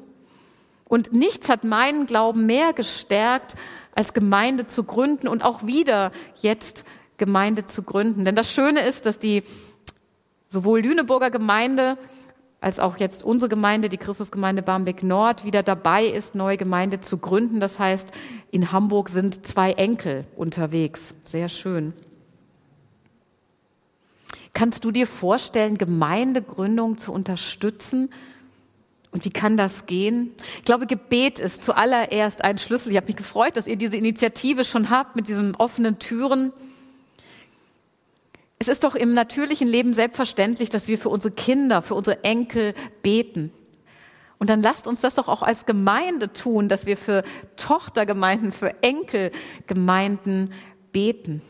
Und 0.86 1.14
nichts 1.14 1.50
hat 1.50 1.64
meinen 1.64 2.06
Glauben 2.06 2.46
mehr 2.46 2.74
gestärkt, 2.74 3.56
als 3.94 4.14
Gemeinde 4.14 4.68
zu 4.68 4.84
gründen 4.84 5.28
und 5.28 5.44
auch 5.44 5.66
wieder 5.66 6.12
jetzt 6.42 6.84
Gemeinde 7.18 7.66
zu 7.66 7.84
gründen. 7.84 8.26
Denn 8.26 8.36
das 8.36 8.52
Schöne 8.52 8.82
ist, 8.82 9.06
dass 9.06 9.20
die 9.20 9.44
sowohl 10.50 10.82
Lüneburger 10.82 11.32
Gemeinde 11.32 11.98
als 12.66 12.80
auch 12.80 12.98
jetzt 12.98 13.24
unsere 13.24 13.48
Gemeinde, 13.48 13.90
die 13.90 13.98
Christusgemeinde 13.98 14.64
Barmbek 14.64 15.04
Nord, 15.04 15.46
wieder 15.46 15.62
dabei 15.62 16.04
ist, 16.04 16.34
neue 16.34 16.58
Gemeinde 16.58 17.00
zu 17.00 17.20
gründen. 17.20 17.60
Das 17.60 17.78
heißt, 17.78 18.10
in 18.50 18.72
Hamburg 18.72 19.10
sind 19.10 19.46
zwei 19.46 19.74
Enkel 19.74 20.26
unterwegs. 20.36 21.14
Sehr 21.24 21.48
schön. 21.48 21.94
Kannst 24.56 24.84
du 24.84 24.90
dir 24.90 25.06
vorstellen, 25.06 25.78
Gemeindegründung 25.78 26.98
zu 26.98 27.14
unterstützen? 27.14 28.10
Und 29.12 29.26
wie 29.26 29.30
kann 29.30 29.58
das 29.58 29.86
gehen? 29.86 30.32
Ich 30.58 30.66
glaube, 30.66 30.88
Gebet 30.88 31.38
ist 31.38 31.64
zuallererst 31.64 32.44
ein 32.44 32.58
Schlüssel. 32.58 32.90
Ich 32.90 32.98
habe 32.98 33.06
mich 33.06 33.16
gefreut, 33.16 33.58
dass 33.58 33.68
ihr 33.68 33.76
diese 33.76 33.96
Initiative 33.96 34.64
schon 34.64 34.90
habt 34.90 35.16
mit 35.16 35.28
diesen 35.28 35.56
offenen 35.56 36.00
Türen. 36.00 36.52
Es 38.58 38.68
ist 38.68 38.84
doch 38.84 38.96
im 38.96 39.14
natürlichen 39.14 39.68
Leben 39.68 39.94
selbstverständlich, 39.94 40.70
dass 40.70 40.88
wir 40.88 40.98
für 40.98 41.10
unsere 41.10 41.34
Kinder, 41.34 41.82
für 41.82 41.96
unsere 41.96 42.24
Enkel 42.24 42.74
beten. 43.02 43.52
Und 44.38 44.50
dann 44.50 44.62
lasst 44.62 44.88
uns 44.88 45.02
das 45.02 45.16
doch 45.16 45.28
auch 45.28 45.42
als 45.42 45.66
Gemeinde 45.66 46.32
tun, 46.32 46.70
dass 46.70 46.86
wir 46.86 46.98
für 46.98 47.24
Tochtergemeinden, 47.58 48.52
für 48.52 48.84
Enkelgemeinden 48.84 50.54
beten. 50.92 51.42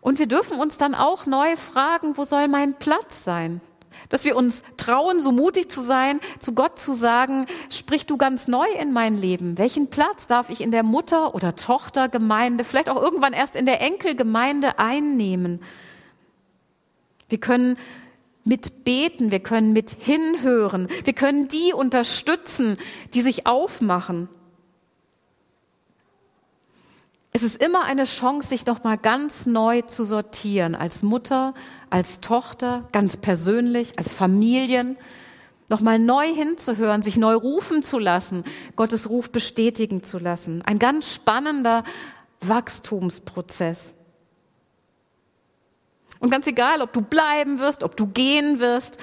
Und 0.00 0.18
wir 0.18 0.26
dürfen 0.26 0.58
uns 0.58 0.76
dann 0.76 0.94
auch 0.94 1.26
neu 1.26 1.56
fragen, 1.56 2.16
wo 2.16 2.24
soll 2.24 2.48
mein 2.48 2.74
Platz 2.78 3.24
sein? 3.24 3.60
Dass 4.08 4.24
wir 4.24 4.36
uns 4.36 4.62
trauen, 4.76 5.20
so 5.20 5.32
mutig 5.32 5.70
zu 5.70 5.80
sein, 5.80 6.20
zu 6.38 6.52
Gott 6.52 6.78
zu 6.78 6.94
sagen, 6.94 7.46
sprich 7.70 8.06
du 8.06 8.16
ganz 8.16 8.48
neu 8.48 8.66
in 8.80 8.92
mein 8.92 9.18
Leben. 9.18 9.58
Welchen 9.58 9.88
Platz 9.88 10.26
darf 10.26 10.50
ich 10.50 10.60
in 10.60 10.70
der 10.70 10.82
Mutter- 10.82 11.34
oder 11.34 11.56
Tochtergemeinde, 11.56 12.64
vielleicht 12.64 12.88
auch 12.88 13.00
irgendwann 13.00 13.32
erst 13.32 13.56
in 13.56 13.66
der 13.66 13.80
Enkelgemeinde 13.80 14.78
einnehmen? 14.78 15.60
Wir 17.28 17.38
können 17.38 17.76
mit 18.44 18.84
beten, 18.84 19.30
wir 19.30 19.40
können 19.40 19.72
mit 19.72 19.90
hinhören, 19.90 20.88
wir 21.04 21.14
können 21.14 21.48
die 21.48 21.72
unterstützen, 21.72 22.76
die 23.14 23.22
sich 23.22 23.46
aufmachen. 23.46 24.28
Es 27.36 27.42
ist 27.42 27.60
immer 27.60 27.82
eine 27.82 28.04
Chance, 28.04 28.50
sich 28.50 28.64
nochmal 28.64 28.96
ganz 28.96 29.44
neu 29.44 29.82
zu 29.82 30.04
sortieren, 30.04 30.76
als 30.76 31.02
Mutter, 31.02 31.52
als 31.90 32.20
Tochter, 32.20 32.88
ganz 32.92 33.16
persönlich, 33.16 33.98
als 33.98 34.12
Familien, 34.12 34.96
nochmal 35.68 35.98
neu 35.98 36.32
hinzuhören, 36.32 37.02
sich 37.02 37.16
neu 37.16 37.34
rufen 37.34 37.82
zu 37.82 37.98
lassen, 37.98 38.44
Gottes 38.76 39.10
Ruf 39.10 39.32
bestätigen 39.32 40.04
zu 40.04 40.20
lassen. 40.20 40.62
Ein 40.62 40.78
ganz 40.78 41.12
spannender 41.12 41.82
Wachstumsprozess. 42.40 43.94
Und 46.20 46.30
ganz 46.30 46.46
egal, 46.46 46.82
ob 46.82 46.92
du 46.92 47.00
bleiben 47.00 47.58
wirst, 47.58 47.82
ob 47.82 47.96
du 47.96 48.06
gehen 48.06 48.60
wirst, 48.60 48.98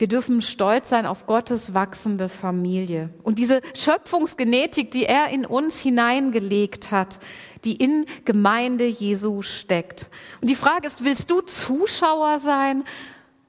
wir 0.00 0.08
dürfen 0.08 0.40
stolz 0.40 0.88
sein 0.88 1.04
auf 1.04 1.26
Gottes 1.26 1.74
wachsende 1.74 2.30
Familie. 2.30 3.10
Und 3.22 3.38
diese 3.38 3.60
Schöpfungsgenetik, 3.76 4.90
die 4.90 5.04
er 5.04 5.28
in 5.28 5.44
uns 5.44 5.78
hineingelegt 5.78 6.90
hat, 6.90 7.18
die 7.64 7.76
in 7.76 8.06
Gemeinde 8.24 8.86
Jesu 8.86 9.42
steckt. 9.42 10.08
Und 10.40 10.48
die 10.48 10.54
Frage 10.54 10.86
ist, 10.86 11.04
willst 11.04 11.30
du 11.30 11.42
Zuschauer 11.42 12.38
sein 12.38 12.84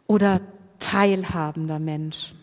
oder 0.08 0.42
teilhabender 0.80 1.80
Mensch? 1.80 2.34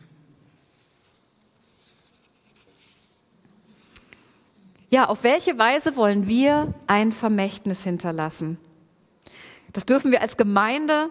Ja, 4.88 5.08
auf 5.08 5.22
welche 5.22 5.58
Weise 5.58 5.96
wollen 5.96 6.26
wir 6.26 6.72
ein 6.86 7.12
Vermächtnis 7.12 7.84
hinterlassen? 7.84 8.56
Das 9.74 9.84
dürfen 9.84 10.10
wir 10.12 10.22
als 10.22 10.38
Gemeinde 10.38 11.10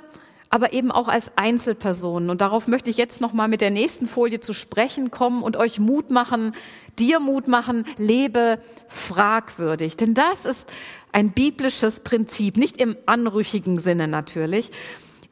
aber 0.50 0.74
eben 0.74 0.92
auch 0.92 1.08
als 1.08 1.32
Einzelpersonen. 1.36 2.30
Und 2.30 2.42
darauf 2.42 2.68
möchte 2.68 2.90
ich 2.90 2.98
jetzt 2.98 3.22
nochmal 3.22 3.48
mit 3.48 3.62
der 3.62 3.70
nächsten 3.70 4.08
Folie 4.08 4.40
zu 4.40 4.54
sprechen 4.54 5.12
kommen 5.12 5.44
und 5.44 5.58
euch 5.58 5.80
Mut 5.80 6.10
machen, 6.10 6.54
dir 6.98 7.20
Mut 7.20 7.48
machen, 7.48 7.86
lebe 7.98 8.60
fragwürdig. 8.88 9.98
Denn 9.98 10.14
das 10.14 10.46
ist 10.46 10.68
ein 11.12 11.32
biblisches 11.32 12.00
Prinzip, 12.02 12.58
nicht 12.58 12.82
im 12.82 12.96
anrüchigen 13.06 13.80
Sinne 13.80 14.08
natürlich. 14.08 14.72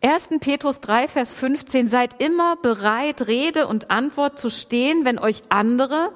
1. 0.01 0.29
Petrus 0.39 0.81
3, 0.81 1.07
Vers 1.07 1.31
15, 1.31 1.87
seid 1.87 2.21
immer 2.21 2.57
bereit, 2.57 3.27
Rede 3.27 3.67
und 3.67 3.89
Antwort 3.89 4.39
zu 4.39 4.49
stehen, 4.49 5.05
wenn 5.05 5.17
euch 5.17 5.43
andere 5.49 6.11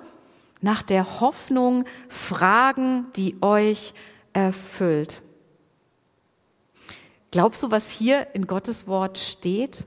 nach 0.62 0.84
der 0.84 1.22
Hoffnung 1.22 1.86
fragen, 2.08 3.08
die 3.16 3.38
euch 3.42 3.94
erfüllt. 4.34 5.24
Glaubst 7.32 7.62
du, 7.62 7.72
was 7.72 7.92
hier 7.92 8.28
in 8.34 8.48
Gottes 8.48 8.88
Wort 8.88 9.18
steht? 9.18 9.86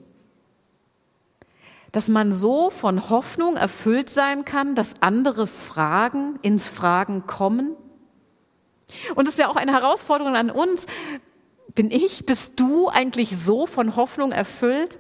Dass 1.91 2.09
man 2.09 2.33
so 2.33 2.71
von 2.71 3.11
Hoffnung 3.11 3.57
erfüllt 3.57 4.09
sein 4.09 4.45
kann, 4.45 4.75
dass 4.75 4.95
andere 5.01 5.47
Fragen 5.47 6.39
ins 6.43 6.69
Fragen 6.69 7.27
kommen? 7.27 7.77
Und 9.15 9.27
es 9.27 9.35
ist 9.35 9.39
ja 9.39 9.49
auch 9.49 9.57
eine 9.57 9.73
Herausforderung 9.73 10.37
an 10.37 10.51
uns. 10.51 10.87
Bin 11.75 11.91
ich, 11.91 12.27
bist 12.27 12.55
du 12.57 12.89
eigentlich 12.89 13.37
so 13.37 13.67
von 13.67 13.97
Hoffnung 13.97 14.33
erfüllt? 14.33 14.99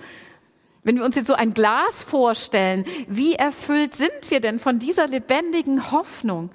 Wenn 0.82 0.96
wir 0.96 1.04
uns 1.04 1.14
jetzt 1.14 1.28
so 1.28 1.34
ein 1.34 1.54
Glas 1.54 2.02
vorstellen, 2.02 2.84
wie 3.06 3.34
erfüllt 3.34 3.94
sind 3.94 4.30
wir 4.30 4.40
denn 4.40 4.58
von 4.58 4.78
dieser 4.80 5.06
lebendigen 5.06 5.92
Hoffnung? 5.92 6.50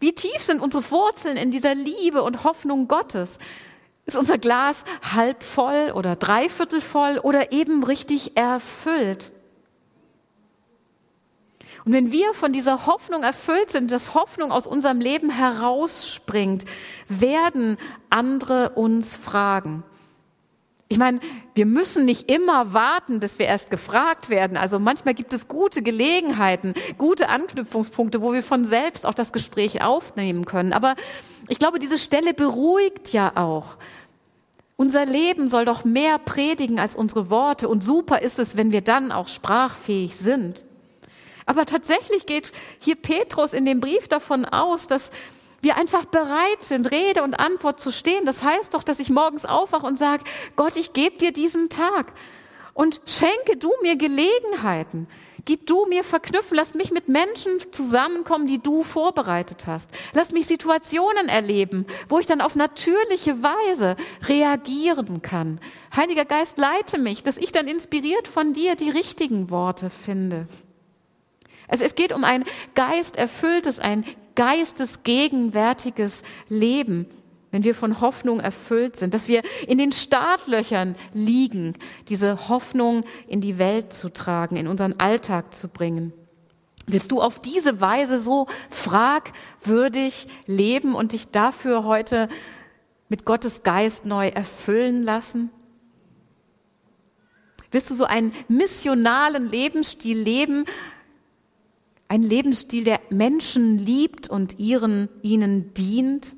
Wie 0.00 0.12
tief 0.12 0.40
sind 0.40 0.60
unsere 0.60 0.90
Wurzeln 0.90 1.36
in 1.36 1.52
dieser 1.52 1.76
Liebe 1.76 2.22
und 2.24 2.42
Hoffnung 2.42 2.88
Gottes? 2.88 3.38
Ist 4.04 4.16
unser 4.16 4.38
Glas 4.38 4.84
halb 5.14 5.42
voll 5.42 5.92
oder 5.94 6.16
dreiviertel 6.16 6.80
voll 6.80 7.18
oder 7.18 7.52
eben 7.52 7.84
richtig 7.84 8.36
erfüllt? 8.36 9.30
Und 11.84 11.92
wenn 11.92 12.12
wir 12.12 12.32
von 12.34 12.52
dieser 12.52 12.86
Hoffnung 12.86 13.22
erfüllt 13.22 13.70
sind, 13.70 13.90
dass 13.90 14.14
Hoffnung 14.14 14.52
aus 14.52 14.66
unserem 14.66 15.00
Leben 15.00 15.30
herausspringt, 15.30 16.64
werden 17.08 17.76
andere 18.08 18.70
uns 18.70 19.16
fragen. 19.16 19.82
Ich 20.92 20.98
meine, 20.98 21.20
wir 21.54 21.64
müssen 21.64 22.04
nicht 22.04 22.30
immer 22.30 22.74
warten, 22.74 23.18
bis 23.18 23.38
wir 23.38 23.46
erst 23.46 23.70
gefragt 23.70 24.28
werden. 24.28 24.58
Also 24.58 24.78
manchmal 24.78 25.14
gibt 25.14 25.32
es 25.32 25.48
gute 25.48 25.80
Gelegenheiten, 25.80 26.74
gute 26.98 27.30
Anknüpfungspunkte, 27.30 28.20
wo 28.20 28.34
wir 28.34 28.42
von 28.42 28.66
selbst 28.66 29.06
auch 29.06 29.14
das 29.14 29.32
Gespräch 29.32 29.80
aufnehmen 29.80 30.44
können. 30.44 30.74
Aber 30.74 30.96
ich 31.48 31.58
glaube, 31.58 31.78
diese 31.78 31.96
Stelle 31.96 32.34
beruhigt 32.34 33.14
ja 33.14 33.32
auch. 33.36 33.78
Unser 34.76 35.06
Leben 35.06 35.48
soll 35.48 35.64
doch 35.64 35.86
mehr 35.86 36.18
predigen 36.18 36.78
als 36.78 36.94
unsere 36.94 37.30
Worte. 37.30 37.70
Und 37.70 37.82
super 37.82 38.20
ist 38.20 38.38
es, 38.38 38.58
wenn 38.58 38.70
wir 38.70 38.82
dann 38.82 39.12
auch 39.12 39.28
sprachfähig 39.28 40.14
sind. 40.14 40.66
Aber 41.46 41.64
tatsächlich 41.64 42.26
geht 42.26 42.52
hier 42.80 42.96
Petrus 42.96 43.54
in 43.54 43.64
dem 43.64 43.80
Brief 43.80 44.08
davon 44.08 44.44
aus, 44.44 44.88
dass 44.88 45.10
wir 45.62 45.76
einfach 45.76 46.04
bereit 46.04 46.62
sind, 46.62 46.90
Rede 46.90 47.22
und 47.22 47.34
Antwort 47.34 47.80
zu 47.80 47.90
stehen. 47.90 48.26
Das 48.26 48.42
heißt 48.42 48.74
doch, 48.74 48.82
dass 48.82 48.98
ich 48.98 49.10
morgens 49.10 49.46
aufwache 49.46 49.86
und 49.86 49.98
sage, 49.98 50.24
Gott, 50.56 50.76
ich 50.76 50.92
gebe 50.92 51.16
dir 51.16 51.32
diesen 51.32 51.70
Tag 51.70 52.12
und 52.74 53.00
schenke 53.06 53.56
du 53.56 53.70
mir 53.80 53.96
Gelegenheiten. 53.96 55.06
Gib 55.44 55.66
du 55.66 55.86
mir 55.86 56.04
verknüpfen, 56.04 56.56
lass 56.56 56.74
mich 56.74 56.92
mit 56.92 57.08
Menschen 57.08 57.58
zusammenkommen, 57.72 58.46
die 58.46 58.60
du 58.60 58.84
vorbereitet 58.84 59.66
hast. 59.66 59.90
Lass 60.12 60.30
mich 60.30 60.46
Situationen 60.46 61.28
erleben, 61.28 61.86
wo 62.08 62.20
ich 62.20 62.26
dann 62.26 62.40
auf 62.40 62.54
natürliche 62.54 63.42
Weise 63.42 63.96
reagieren 64.28 65.20
kann. 65.20 65.60
Heiliger 65.96 66.24
Geist, 66.24 66.58
leite 66.58 66.98
mich, 66.98 67.24
dass 67.24 67.38
ich 67.38 67.50
dann 67.50 67.66
inspiriert 67.66 68.28
von 68.28 68.52
dir 68.52 68.76
die 68.76 68.90
richtigen 68.90 69.50
Worte 69.50 69.90
finde. 69.90 70.46
Also 71.66 71.84
es 71.84 71.96
geht 71.96 72.12
um 72.12 72.22
ein 72.22 72.44
geisterfülltes, 72.74 73.80
ein 73.80 74.04
geistesgegenwärtiges 74.34 76.22
Leben, 76.48 77.06
wenn 77.50 77.64
wir 77.64 77.74
von 77.74 78.00
Hoffnung 78.00 78.40
erfüllt 78.40 78.96
sind, 78.96 79.14
dass 79.14 79.28
wir 79.28 79.42
in 79.66 79.78
den 79.78 79.92
Startlöchern 79.92 80.96
liegen, 81.12 81.74
diese 82.08 82.48
Hoffnung 82.48 83.04
in 83.28 83.40
die 83.40 83.58
Welt 83.58 83.92
zu 83.92 84.08
tragen, 84.08 84.56
in 84.56 84.66
unseren 84.68 84.98
Alltag 84.98 85.54
zu 85.54 85.68
bringen. 85.68 86.12
Willst 86.86 87.12
du 87.12 87.20
auf 87.20 87.38
diese 87.38 87.80
Weise 87.80 88.18
so 88.18 88.48
fragwürdig 88.70 90.26
leben 90.46 90.94
und 90.94 91.12
dich 91.12 91.28
dafür 91.28 91.84
heute 91.84 92.28
mit 93.08 93.24
Gottes 93.24 93.62
Geist 93.62 94.04
neu 94.04 94.28
erfüllen 94.28 95.02
lassen? 95.02 95.50
Willst 97.70 97.90
du 97.90 97.94
so 97.94 98.04
einen 98.04 98.34
missionalen 98.48 99.50
Lebensstil 99.50 100.18
leben, 100.18 100.64
ein 102.12 102.22
Lebensstil, 102.22 102.84
der 102.84 103.00
Menschen 103.08 103.78
liebt 103.78 104.28
und 104.28 104.58
ihren, 104.58 105.08
ihnen 105.22 105.72
dient? 105.72 106.36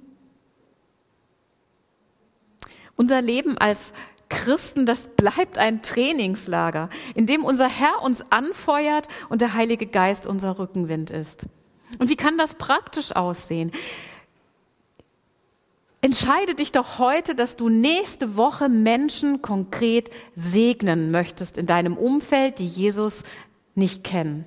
Unser 2.95 3.21
Leben 3.21 3.59
als 3.59 3.93
Christen, 4.29 4.87
das 4.87 5.09
bleibt 5.09 5.59
ein 5.59 5.83
Trainingslager, 5.83 6.91
in 7.17 7.27
dem 7.27 7.45
unser 7.45 7.69
Herr 7.69 8.03
uns 8.03 8.23
anfeuert 8.31 9.09
und 9.31 9.41
der 9.41 9.55
Heilige 9.55 9.87
Geist 9.87 10.29
unser 10.29 10.61
Rückenwind 10.61 11.11
ist. 11.11 11.47
Und 11.99 12.09
wie 12.09 12.15
kann 12.15 12.39
das 12.39 12.55
praktisch 12.55 13.11
aussehen? 13.11 13.73
Entscheide 16.03 16.55
dich 16.55 16.71
doch 16.71 17.01
heute, 17.01 17.35
dass 17.35 17.57
du 17.57 17.69
nächste 17.69 18.37
Woche 18.37 18.69
Menschen 18.69 19.43
konkret 19.43 20.11
segnen 20.37 21.11
möchtest 21.11 21.59
in 21.59 21.67
deinem 21.67 21.97
Umfeld, 21.97 22.61
die 22.61 22.69
Jesus 22.69 23.25
nicht 23.75 24.05
kennen. 24.05 24.47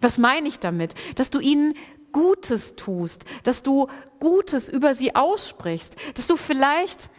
Was 0.00 0.18
meine 0.18 0.48
ich 0.48 0.58
damit? 0.58 0.94
Dass 1.16 1.30
du 1.30 1.40
ihnen 1.40 1.74
Gutes 2.12 2.74
tust, 2.76 3.24
dass 3.42 3.62
du 3.62 3.88
Gutes 4.18 4.68
über 4.68 4.94
sie 4.94 5.14
aussprichst, 5.14 5.96
dass 6.14 6.26
du 6.26 6.36
vielleicht, 6.36 7.10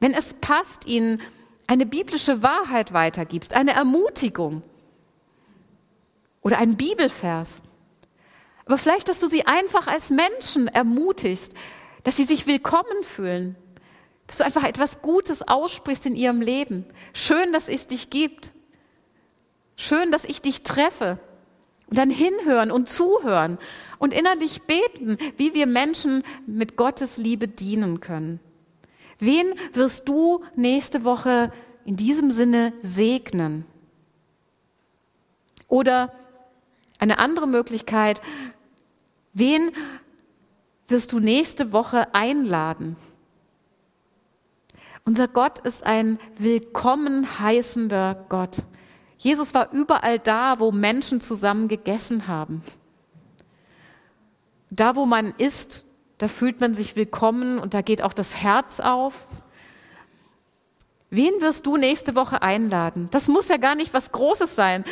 wenn 0.00 0.14
es 0.14 0.34
passt, 0.34 0.86
ihnen 0.86 1.20
eine 1.66 1.86
biblische 1.86 2.42
Wahrheit 2.42 2.92
weitergibst, 2.92 3.54
eine 3.54 3.72
Ermutigung 3.72 4.62
oder 6.42 6.58
einen 6.58 6.76
Bibelvers. 6.76 7.60
Aber 8.66 8.78
vielleicht, 8.78 9.08
dass 9.08 9.18
du 9.18 9.28
sie 9.28 9.46
einfach 9.46 9.86
als 9.86 10.10
Menschen 10.10 10.68
ermutigst, 10.68 11.54
dass 12.04 12.16
sie 12.16 12.24
sich 12.24 12.46
willkommen 12.46 13.02
fühlen, 13.02 13.56
dass 14.26 14.38
du 14.38 14.44
einfach 14.44 14.64
etwas 14.64 15.02
Gutes 15.02 15.46
aussprichst 15.46 16.06
in 16.06 16.16
ihrem 16.16 16.40
Leben. 16.40 16.84
Schön, 17.12 17.52
dass 17.52 17.68
es 17.68 17.86
dich 17.86 18.10
gibt. 18.10 18.52
Schön, 19.76 20.10
dass 20.10 20.24
ich 20.24 20.40
dich 20.40 20.62
treffe. 20.62 21.18
Und 21.88 21.98
dann 21.98 22.10
hinhören 22.10 22.70
und 22.70 22.88
zuhören 22.88 23.58
und 23.98 24.12
innerlich 24.12 24.62
beten, 24.62 25.18
wie 25.36 25.54
wir 25.54 25.66
Menschen 25.66 26.24
mit 26.46 26.76
Gottes 26.76 27.16
Liebe 27.16 27.46
dienen 27.46 28.00
können. 28.00 28.40
Wen 29.18 29.54
wirst 29.72 30.08
du 30.08 30.44
nächste 30.56 31.04
Woche 31.04 31.52
in 31.84 31.96
diesem 31.96 32.32
Sinne 32.32 32.72
segnen? 32.82 33.64
Oder 35.68 36.12
eine 36.98 37.18
andere 37.18 37.46
Möglichkeit, 37.46 38.20
wen 39.32 39.70
wirst 40.88 41.12
du 41.12 41.20
nächste 41.20 41.72
Woche 41.72 42.14
einladen? 42.14 42.96
Unser 45.04 45.28
Gott 45.28 45.60
ist 45.60 45.84
ein 45.84 46.18
willkommen 46.36 47.38
heißender 47.38 48.26
Gott. 48.28 48.64
Jesus 49.18 49.54
war 49.54 49.72
überall 49.72 50.18
da, 50.18 50.60
wo 50.60 50.72
Menschen 50.72 51.20
zusammen 51.20 51.68
gegessen 51.68 52.26
haben. 52.26 52.62
Da, 54.70 54.96
wo 54.96 55.06
man 55.06 55.32
isst, 55.38 55.86
da 56.18 56.28
fühlt 56.28 56.60
man 56.60 56.74
sich 56.74 56.96
willkommen 56.96 57.58
und 57.58 57.74
da 57.74 57.82
geht 57.82 58.02
auch 58.02 58.12
das 58.12 58.36
Herz 58.42 58.80
auf. 58.80 59.26
Wen 61.08 61.40
wirst 61.40 61.66
du 61.66 61.76
nächste 61.76 62.16
Woche 62.16 62.42
einladen? 62.42 63.08
Das 63.10 63.28
muss 63.28 63.48
ja 63.48 63.58
gar 63.58 63.74
nicht 63.74 63.94
was 63.94 64.10
Großes 64.12 64.56
sein. 64.56 64.84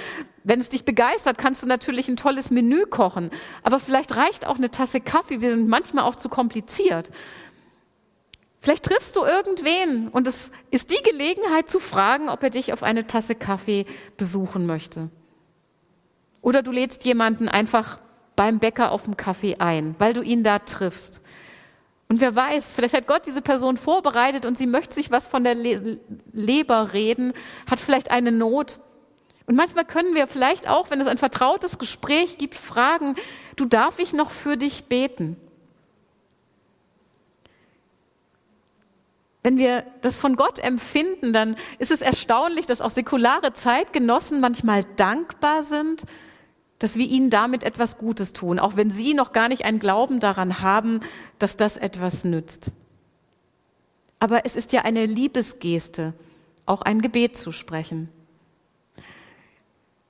Wenn 0.45 0.61
es 0.61 0.69
dich 0.69 0.85
begeistert, 0.85 1.39
kannst 1.39 1.63
du 1.63 1.67
natürlich 1.67 2.09
ein 2.09 2.17
tolles 2.17 2.51
Menü 2.51 2.85
kochen. 2.87 3.31
Aber 3.63 3.81
vielleicht 3.81 4.15
reicht 4.15 4.47
auch 4.47 4.57
eine 4.57 4.71
Tasse 4.71 5.01
Kaffee. 5.01 5.41
Wir 5.41 5.51
sind 5.51 5.69
manchmal 5.69 6.05
auch 6.05 6.15
zu 6.15 6.29
kompliziert. 6.29 7.11
Vielleicht 8.65 8.87
triffst 8.87 9.15
du 9.17 9.25
irgendwen 9.25 10.09
und 10.09 10.27
es 10.27 10.51
ist 10.71 10.89
die 10.89 11.03
Gelegenheit 11.03 11.69
zu 11.69 11.81
fragen, 11.81 12.31
ob 12.31 12.43
er 12.43 12.49
dich 12.49 12.73
auf 12.73 12.83
eine 12.83 13.07
Tasse 13.07 13.35
Kaffee 13.35 13.85
besuchen 14.17 14.65
möchte. 14.65 15.11
Oder 16.41 16.63
du 16.63 16.71
lädst 16.71 17.05
jemanden 17.05 17.47
einfach 17.47 17.99
beim 18.37 18.61
Bäcker 18.61 18.91
auf 18.91 19.05
dem 19.05 19.19
Kaffee 19.19 19.57
ein, 19.59 19.95
weil 19.99 20.15
du 20.15 20.23
ihn 20.23 20.45
da 20.45 20.61
triffst. 20.61 21.21
Und 22.09 22.23
wer 22.23 22.35
weiß, 22.35 22.73
vielleicht 22.73 22.95
hat 22.95 23.07
Gott 23.07 23.27
diese 23.27 23.43
Person 23.43 23.77
vorbereitet 23.77 24.47
und 24.47 24.57
sie 24.57 24.67
möchte 24.67 24.95
sich 24.95 25.11
was 25.11 25.27
von 25.27 25.45
der 25.45 25.57
Le 25.57 26.01
Leber 26.33 26.95
reden, 26.95 27.35
hat 27.71 27.81
vielleicht 27.81 28.11
eine 28.13 28.33
Not. 28.33 28.81
Und 29.45 29.57
manchmal 29.57 29.85
können 29.85 30.15
wir 30.15 30.27
vielleicht 30.27 30.71
auch, 30.71 30.89
wenn 30.89 31.03
es 31.03 31.07
ein 31.07 31.19
vertrautes 31.19 31.77
Gespräch 31.77 32.39
gibt, 32.39 32.55
fragen, 32.55 33.15
du 33.57 33.67
darf 33.67 33.99
ich 33.99 34.15
noch 34.15 34.31
für 34.31 34.57
dich 34.57 34.87
beten? 34.87 35.37
Wenn 39.45 39.59
wir 39.59 39.85
das 40.01 40.17
von 40.17 40.37
Gott 40.37 40.59
empfinden, 40.59 41.35
dann 41.35 41.57
ist 41.79 41.91
es 41.91 42.01
erstaunlich, 42.01 42.65
dass 42.65 42.81
auch 42.81 42.89
säkulare 42.89 43.53
Zeitgenossen 43.53 44.41
manchmal 44.41 44.85
dankbar 44.97 45.63
sind, 45.63 46.05
dass 46.79 46.97
wir 46.97 47.07
ihnen 47.07 47.29
damit 47.29 47.63
etwas 47.63 47.99
Gutes 47.99 48.33
tun, 48.33 48.59
auch 48.59 48.77
wenn 48.77 48.89
sie 48.91 49.13
noch 49.13 49.33
gar 49.33 49.49
nicht 49.49 49.67
einen 49.67 49.81
Glauben 49.81 50.19
daran 50.19 50.63
haben, 50.63 51.01
dass 51.39 51.59
das 51.59 51.77
etwas 51.77 52.25
nützt. 52.25 52.73
Aber 54.19 54.47
es 54.47 54.57
ist 54.57 54.73
ja 54.73 54.81
eine 54.81 55.05
Liebesgeste, 55.05 56.15
auch 56.65 56.81
ein 56.81 57.03
Gebet 57.03 57.37
zu 57.37 57.53
sprechen. 57.53 58.09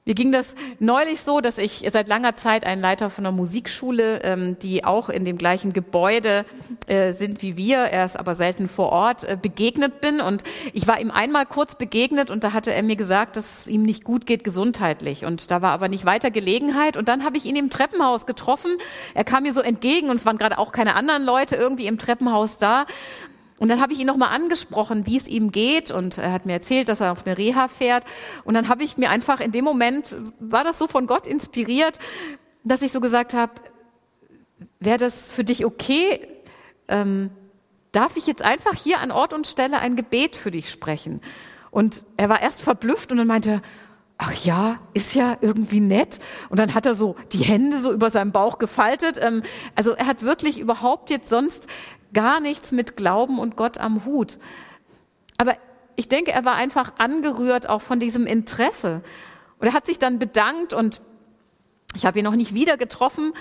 Mir 0.06 0.14
ging 0.14 0.32
das 0.32 0.54
neulich 0.80 1.22
so, 1.22 1.40
dass 1.40 1.56
ich 1.56 1.88
seit 1.90 2.08
langer 2.08 2.36
Zeit 2.36 2.66
einen 2.66 2.82
Leiter 2.82 3.08
von 3.08 3.24
einer 3.24 3.34
Musikschule, 3.34 4.20
ähm, 4.22 4.58
die 4.58 4.84
auch 4.84 5.08
in 5.08 5.24
dem 5.24 5.38
gleichen 5.38 5.72
Gebäude 5.72 6.44
äh, 6.86 7.12
sind 7.12 7.40
wie 7.40 7.56
wir, 7.56 7.78
er 7.78 8.04
ist 8.04 8.18
aber 8.18 8.34
selten 8.34 8.68
vor 8.68 8.90
Ort, 8.90 9.24
äh, 9.24 9.38
begegnet 9.40 10.02
bin. 10.02 10.20
Und 10.20 10.44
ich 10.74 10.86
war 10.86 11.00
ihm 11.00 11.10
einmal 11.10 11.46
kurz 11.46 11.76
begegnet 11.76 12.30
und 12.30 12.44
da 12.44 12.52
hatte 12.52 12.74
er 12.74 12.82
mir 12.82 12.96
gesagt, 12.96 13.38
dass 13.38 13.60
es 13.60 13.66
ihm 13.66 13.82
nicht 13.82 14.04
gut 14.04 14.26
geht 14.26 14.44
gesundheitlich. 14.44 15.24
Und 15.24 15.50
da 15.50 15.62
war 15.62 15.72
aber 15.72 15.88
nicht 15.88 16.04
weiter 16.04 16.30
Gelegenheit. 16.30 16.98
Und 16.98 17.08
dann 17.08 17.24
habe 17.24 17.38
ich 17.38 17.46
ihn 17.46 17.56
im 17.56 17.70
Treppenhaus 17.70 18.26
getroffen. 18.26 18.76
Er 19.14 19.24
kam 19.24 19.44
mir 19.44 19.54
so 19.54 19.62
entgegen 19.62 20.10
und 20.10 20.16
es 20.16 20.26
waren 20.26 20.36
gerade 20.36 20.58
auch 20.58 20.72
keine 20.72 20.96
anderen 20.96 21.24
Leute 21.24 21.56
irgendwie 21.56 21.86
im 21.86 21.96
Treppenhaus 21.96 22.58
da. 22.58 22.84
Und 23.58 23.68
dann 23.68 23.80
habe 23.80 23.92
ich 23.92 24.00
ihn 24.00 24.06
nochmal 24.06 24.34
angesprochen, 24.34 25.06
wie 25.06 25.16
es 25.16 25.28
ihm 25.28 25.52
geht. 25.52 25.90
Und 25.90 26.18
er 26.18 26.32
hat 26.32 26.46
mir 26.46 26.54
erzählt, 26.54 26.88
dass 26.88 27.00
er 27.00 27.12
auf 27.12 27.26
eine 27.26 27.38
Reha 27.38 27.68
fährt. 27.68 28.04
Und 28.44 28.54
dann 28.54 28.68
habe 28.68 28.82
ich 28.82 28.96
mir 28.96 29.10
einfach 29.10 29.40
in 29.40 29.52
dem 29.52 29.64
Moment, 29.64 30.16
war 30.40 30.64
das 30.64 30.78
so 30.78 30.86
von 30.86 31.06
Gott 31.06 31.26
inspiriert, 31.26 31.98
dass 32.64 32.82
ich 32.82 32.92
so 32.92 33.00
gesagt 33.00 33.34
habe, 33.34 33.52
wäre 34.80 34.98
das 34.98 35.30
für 35.30 35.44
dich 35.44 35.64
okay? 35.64 36.26
Ähm, 36.88 37.30
darf 37.92 38.16
ich 38.16 38.26
jetzt 38.26 38.42
einfach 38.42 38.74
hier 38.74 39.00
an 39.00 39.10
Ort 39.10 39.32
und 39.32 39.46
Stelle 39.46 39.78
ein 39.78 39.96
Gebet 39.96 40.34
für 40.36 40.50
dich 40.50 40.70
sprechen? 40.70 41.20
Und 41.70 42.04
er 42.16 42.28
war 42.28 42.40
erst 42.40 42.62
verblüfft 42.62 43.12
und 43.12 43.18
dann 43.18 43.26
meinte, 43.26 43.62
ach 44.18 44.32
ja, 44.44 44.78
ist 44.92 45.14
ja 45.14 45.36
irgendwie 45.40 45.80
nett. 45.80 46.18
Und 46.48 46.58
dann 46.58 46.74
hat 46.74 46.86
er 46.86 46.94
so 46.94 47.16
die 47.32 47.44
Hände 47.44 47.78
so 47.80 47.92
über 47.92 48.10
seinem 48.10 48.32
Bauch 48.32 48.58
gefaltet. 48.58 49.18
Ähm, 49.20 49.42
also 49.74 49.92
er 49.92 50.06
hat 50.06 50.22
wirklich 50.22 50.58
überhaupt 50.58 51.10
jetzt 51.10 51.28
sonst 51.28 51.68
gar 52.12 52.40
nichts 52.40 52.72
mit 52.72 52.96
Glauben 52.96 53.38
und 53.38 53.56
Gott 53.56 53.78
am 53.78 54.04
Hut. 54.04 54.38
Aber 55.36 55.56
ich 55.96 56.08
denke, 56.08 56.32
er 56.32 56.44
war 56.44 56.54
einfach 56.54 56.92
angerührt 56.98 57.68
auch 57.68 57.82
von 57.82 58.00
diesem 58.00 58.26
Interesse. 58.26 59.02
Und 59.58 59.66
er 59.66 59.72
hat 59.72 59.86
sich 59.86 59.98
dann 59.98 60.18
bedankt 60.18 60.72
und 60.72 61.02
ich 61.94 62.06
habe 62.06 62.18
ihn 62.18 62.24
noch 62.24 62.36
nicht 62.36 62.54
wieder 62.54 62.76
getroffen. 62.76 63.32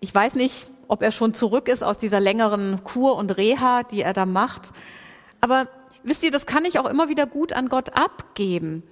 Ich 0.00 0.14
weiß 0.14 0.34
nicht, 0.34 0.70
ob 0.88 1.02
er 1.02 1.10
schon 1.10 1.34
zurück 1.34 1.68
ist 1.68 1.82
aus 1.82 1.98
dieser 1.98 2.20
längeren 2.20 2.84
Kur 2.84 3.16
und 3.16 3.36
Reha, 3.36 3.82
die 3.82 4.02
er 4.02 4.12
da 4.12 4.26
macht. 4.26 4.72
Aber 5.40 5.68
wisst 6.02 6.22
ihr, 6.22 6.30
das 6.30 6.46
kann 6.46 6.64
ich 6.64 6.78
auch 6.78 6.88
immer 6.88 7.08
wieder 7.08 7.26
gut 7.26 7.52
an 7.52 7.68
Gott 7.68 7.96
abgeben. 7.96 8.82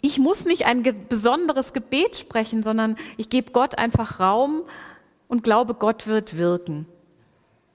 Ich 0.00 0.18
muss 0.18 0.44
nicht 0.44 0.66
ein 0.66 0.84
besonderes 1.08 1.72
Gebet 1.72 2.16
sprechen, 2.16 2.62
sondern 2.62 2.96
ich 3.16 3.30
gebe 3.30 3.52
Gott 3.52 3.76
einfach 3.76 4.20
Raum 4.20 4.62
und 5.26 5.42
glaube, 5.42 5.74
Gott 5.74 6.06
wird 6.06 6.38
wirken. 6.38 6.86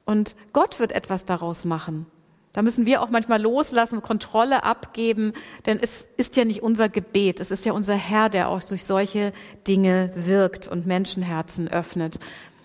Und 0.06 0.36
Gott 0.54 0.80
wird 0.80 0.92
etwas 0.92 1.26
daraus 1.26 1.66
machen. 1.66 2.06
Da 2.54 2.62
müssen 2.62 2.86
wir 2.86 3.02
auch 3.02 3.10
manchmal 3.10 3.42
loslassen, 3.42 4.04
Kontrolle 4.04 4.64
abgeben, 4.64 5.34
denn 5.66 5.80
es 5.82 6.08
ist 6.18 6.36
ja 6.36 6.46
nicht 6.46 6.62
unser 6.62 6.88
Gebet, 6.88 7.40
es 7.40 7.50
ist 7.50 7.66
ja 7.66 7.74
unser 7.74 7.96
Herr, 7.96 8.30
der 8.30 8.50
auch 8.50 8.62
durch 8.64 8.86
solche 8.86 9.32
Dinge 9.68 10.12
wirkt 10.14 10.68
und 10.68 10.86
Menschenherzen 10.86 11.68
öffnet. 11.68 12.20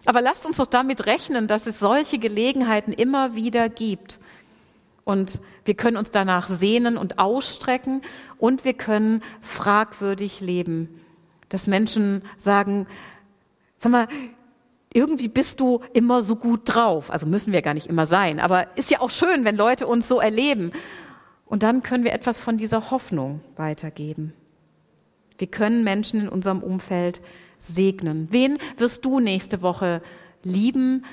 Aber 0.04 0.20
lasst 0.20 0.44
uns 0.44 0.58
doch 0.58 0.66
damit 0.66 1.06
rechnen, 1.06 1.48
dass 1.48 1.66
es 1.66 1.78
solche 1.78 2.18
Gelegenheiten 2.18 2.92
immer 2.92 3.34
wieder 3.34 3.70
gibt. 3.70 4.18
Und 5.08 5.40
wir 5.64 5.72
können 5.72 5.96
uns 5.96 6.10
danach 6.10 6.48
sehnen 6.48 6.98
und 6.98 7.18
ausstrecken 7.18 8.02
und 8.36 8.66
wir 8.66 8.74
können 8.74 9.22
fragwürdig 9.40 10.42
leben. 10.42 11.00
Dass 11.48 11.66
Menschen 11.66 12.20
sagen, 12.36 12.86
sag 13.78 13.90
mal, 13.90 14.08
irgendwie 14.92 15.28
bist 15.28 15.60
du 15.60 15.80
immer 15.94 16.20
so 16.20 16.36
gut 16.36 16.60
drauf. 16.64 17.10
Also 17.10 17.24
müssen 17.24 17.54
wir 17.54 17.62
gar 17.62 17.72
nicht 17.72 17.86
immer 17.86 18.04
sein, 18.04 18.38
aber 18.38 18.76
ist 18.76 18.90
ja 18.90 19.00
auch 19.00 19.08
schön, 19.08 19.46
wenn 19.46 19.56
Leute 19.56 19.86
uns 19.86 20.08
so 20.08 20.20
erleben. 20.20 20.72
Und 21.46 21.62
dann 21.62 21.82
können 21.82 22.04
wir 22.04 22.12
etwas 22.12 22.38
von 22.38 22.58
dieser 22.58 22.90
Hoffnung 22.90 23.40
weitergeben. 23.56 24.34
Wir 25.38 25.46
können 25.46 25.84
Menschen 25.84 26.20
in 26.20 26.28
unserem 26.28 26.62
Umfeld 26.62 27.22
segnen. 27.56 28.28
Wen 28.30 28.58
wirst 28.76 29.06
du 29.06 29.20
nächste 29.20 29.62
Woche 29.62 30.02
lieben? 30.42 31.06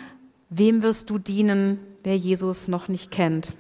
Wem 0.50 0.84
wirst 0.84 1.10
du 1.10 1.18
dienen, 1.18 1.80
wer 2.04 2.18
Jesus 2.18 2.68
noch 2.68 2.90
nicht 2.90 3.10
kennt? 3.10 3.56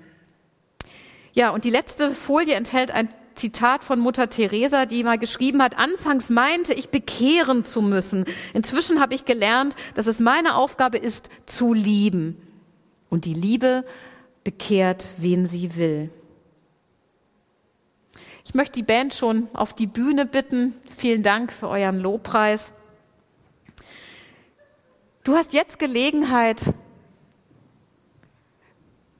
Ja, 1.35 1.49
und 1.49 1.65
die 1.65 1.69
letzte 1.69 2.11
Folie 2.11 2.55
enthält 2.55 2.91
ein 2.91 3.09
Zitat 3.35 3.83
von 3.83 3.99
Mutter 3.99 4.29
Teresa, 4.29 4.85
die 4.85 5.03
mal 5.03 5.17
geschrieben 5.17 5.61
hat, 5.61 5.77
anfangs 5.77 6.29
meinte 6.29 6.73
ich 6.73 6.89
bekehren 6.89 7.65
zu 7.65 7.81
müssen. 7.81 8.23
Inzwischen 8.53 9.01
habe 9.01 9.13
ich 9.13 9.25
gelernt, 9.25 9.75
dass 9.95 10.07
es 10.07 10.21
meine 10.21 10.55
Aufgabe 10.55 10.97
ist, 10.97 11.29
zu 11.45 11.73
lieben. 11.73 12.41
Und 13.09 13.25
die 13.25 13.33
Liebe 13.33 13.83
bekehrt, 14.45 15.09
wen 15.17 15.45
sie 15.45 15.75
will. 15.75 16.09
Ich 18.45 18.53
möchte 18.53 18.79
die 18.79 18.83
Band 18.83 19.13
schon 19.13 19.49
auf 19.53 19.73
die 19.73 19.87
Bühne 19.87 20.25
bitten. 20.25 20.73
Vielen 20.95 21.21
Dank 21.21 21.51
für 21.51 21.67
euren 21.67 21.99
Lobpreis. 21.99 22.71
Du 25.25 25.35
hast 25.35 25.51
jetzt 25.51 25.79
Gelegenheit, 25.79 26.73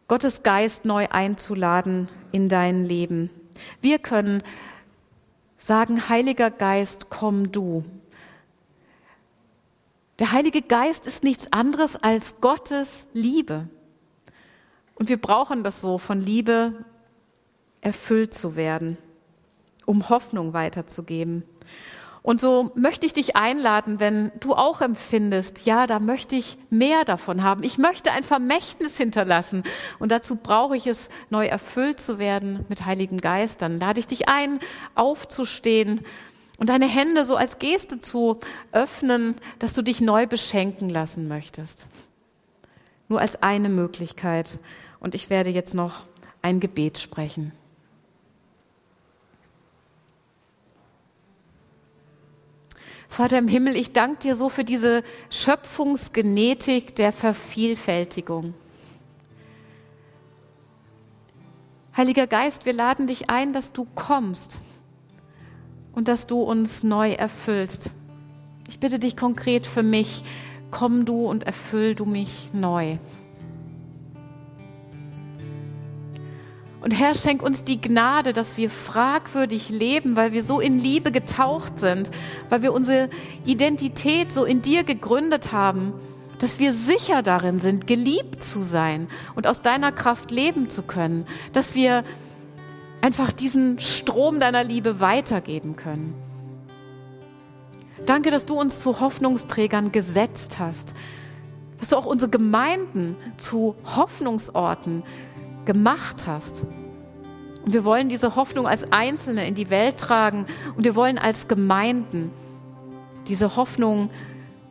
Gottes 0.07 0.43
Geist 0.43 0.85
neu 0.85 1.07
einzuladen 1.09 2.09
in 2.31 2.47
dein 2.47 2.85
Leben. 2.85 3.31
Wir 3.81 3.97
können 3.97 4.43
sagen, 5.57 6.09
Heiliger 6.09 6.51
Geist, 6.51 7.09
komm 7.09 7.51
du. 7.51 7.83
Der 10.19 10.31
Heilige 10.31 10.61
Geist 10.61 11.07
ist 11.07 11.23
nichts 11.23 11.51
anderes 11.51 11.95
als 11.95 12.39
Gottes 12.39 13.07
Liebe. 13.13 13.67
Und 14.93 15.09
wir 15.09 15.19
brauchen 15.19 15.63
das 15.63 15.81
so, 15.81 15.97
von 15.97 16.21
Liebe 16.21 16.85
erfüllt 17.81 18.33
zu 18.33 18.55
werden, 18.55 18.97
um 19.85 20.09
Hoffnung 20.09 20.53
weiterzugeben. 20.53 21.43
Und 22.25 22.41
so 22.41 22.71
möchte 22.73 23.05
ich 23.05 23.13
dich 23.13 23.35
einladen, 23.35 23.99
wenn 23.99 24.31
du 24.39 24.55
auch 24.55 24.81
empfindest, 24.81 25.67
ja, 25.67 25.85
da 25.85 25.99
möchte 25.99 26.35
ich 26.35 26.57
mehr 26.71 27.05
davon 27.05 27.43
haben. 27.43 27.61
Ich 27.61 27.77
möchte 27.77 28.11
ein 28.11 28.23
Vermächtnis 28.23 28.97
hinterlassen. 28.97 29.63
Und 29.99 30.11
dazu 30.11 30.35
brauche 30.35 30.75
ich 30.75 30.87
es, 30.87 31.09
neu 31.29 31.45
erfüllt 31.45 31.99
zu 31.99 32.17
werden 32.17 32.65
mit 32.67 32.83
Heiligen 32.83 33.19
Geist. 33.19 33.61
Dann 33.61 33.79
lade 33.79 33.99
ich 33.99 34.07
dich 34.07 34.27
ein, 34.27 34.59
aufzustehen 34.95 36.03
und 36.57 36.69
deine 36.69 36.87
Hände 36.87 37.25
so 37.25 37.35
als 37.35 37.59
Geste 37.59 37.99
zu 37.99 38.39
öffnen, 38.71 39.35
dass 39.59 39.73
du 39.73 39.83
dich 39.83 40.01
neu 40.01 40.25
beschenken 40.25 40.89
lassen 40.89 41.27
möchtest. 41.27 41.85
Nur 43.07 43.21
als 43.21 43.43
eine 43.43 43.69
Möglichkeit. 43.69 44.57
Und 44.99 45.13
ich 45.13 45.29
werde 45.29 45.51
jetzt 45.51 45.75
noch 45.75 46.05
ein 46.41 46.59
Gebet 46.59 46.97
sprechen. 46.97 47.51
Vater 53.07 53.37
im 53.37 53.47
Himmel, 53.47 53.75
ich 53.75 53.93
danke 53.93 54.19
dir 54.19 54.35
so 54.35 54.49
für 54.49 54.63
diese 54.63 55.03
Schöpfungsgenetik 55.29 56.95
der 56.95 57.11
Vervielfältigung. 57.11 58.53
Heiliger 61.95 62.27
Geist, 62.27 62.65
wir 62.65 62.73
laden 62.73 63.07
dich 63.07 63.29
ein, 63.29 63.53
dass 63.53 63.71
du 63.71 63.87
kommst 63.95 64.59
und 65.93 66.09
dass 66.09 66.27
du 66.27 66.41
uns 66.41 66.83
neu 66.83 67.11
erfüllst. 67.11 67.91
Ich 68.67 68.79
bitte 68.79 68.99
dich 68.99 69.15
konkret 69.15 69.65
für 69.65 69.83
mich, 69.83 70.23
komm 70.71 71.05
du 71.05 71.25
und 71.25 71.43
erfüll 71.43 71.95
du 71.95 72.05
mich 72.05 72.49
neu. 72.53 72.97
Und 76.85 76.91
Herr, 76.91 77.15
schenk 77.15 77.41
uns 77.41 77.63
die 77.63 77.81
Gnade, 77.81 78.31
dass 78.31 78.57
wir 78.57 78.69
fragwürdig 78.69 79.69
leben, 79.69 80.15
weil 80.15 80.33
wir 80.33 80.43
so 80.43 80.59
in 80.59 80.77
Liebe 80.77 81.11
getaucht 81.11 81.79
sind, 81.79 82.11
weil 82.49 82.61
wir 82.61 82.73
unsere 82.73 83.09
Identität 83.43 84.31
so 84.31 84.45
in 84.45 84.61
dir 84.61 84.83
gegründet 84.83 85.51
haben, 85.51 85.93
dass 86.37 86.59
wir 86.59 86.73
sicher 86.73 87.23
darin 87.23 87.57
sind, 87.57 87.87
geliebt 87.87 88.47
zu 88.47 88.61
sein 88.61 89.07
und 89.33 89.47
aus 89.47 89.63
deiner 89.63 89.91
Kraft 89.91 90.29
leben 90.29 90.69
zu 90.69 90.83
können, 90.83 91.25
dass 91.53 91.73
wir 91.73 92.03
einfach 93.01 93.31
diesen 93.31 93.79
Strom 93.79 94.39
deiner 94.39 94.63
Liebe 94.63 94.99
weitergeben 94.99 95.75
können. 95.75 96.13
Danke, 98.05 98.29
dass 98.29 98.45
du 98.45 98.59
uns 98.59 98.81
zu 98.81 98.99
Hoffnungsträgern 98.99 99.91
gesetzt 99.91 100.59
hast, 100.59 100.93
dass 101.79 101.89
du 101.89 101.97
auch 101.97 102.05
unsere 102.05 102.29
Gemeinden 102.29 103.15
zu 103.37 103.75
Hoffnungsorten 103.95 105.01
gemacht 105.65 106.27
hast. 106.27 106.63
Und 107.65 107.73
wir 107.73 107.83
wollen 107.83 108.09
diese 108.09 108.35
Hoffnung 108.35 108.67
als 108.67 108.91
Einzelne 108.91 109.47
in 109.47 109.55
die 109.55 109.69
Welt 109.69 109.97
tragen 109.97 110.45
und 110.75 110.83
wir 110.83 110.95
wollen 110.95 111.17
als 111.17 111.47
Gemeinden 111.47 112.31
diese 113.27 113.55
Hoffnung 113.55 114.09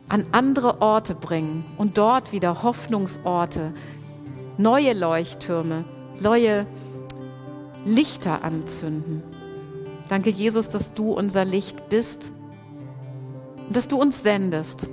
an 0.07 0.25
andere 0.31 0.81
Orte 0.81 1.15
bringen 1.15 1.65
und 1.77 1.97
dort 1.97 2.31
wieder 2.31 2.63
Hoffnungsorte, 2.63 3.73
neue 4.57 4.93
Leuchttürme, 4.93 5.83
neue 6.21 6.65
Lichter 7.85 8.43
anzünden. 8.43 9.23
Danke, 10.07 10.29
Jesus, 10.29 10.69
dass 10.69 10.93
du 10.93 11.11
unser 11.11 11.43
Licht 11.43 11.89
bist 11.89 12.31
und 13.67 13.75
dass 13.75 13.87
du 13.87 13.97
uns 13.97 14.21
sendest, 14.21 14.87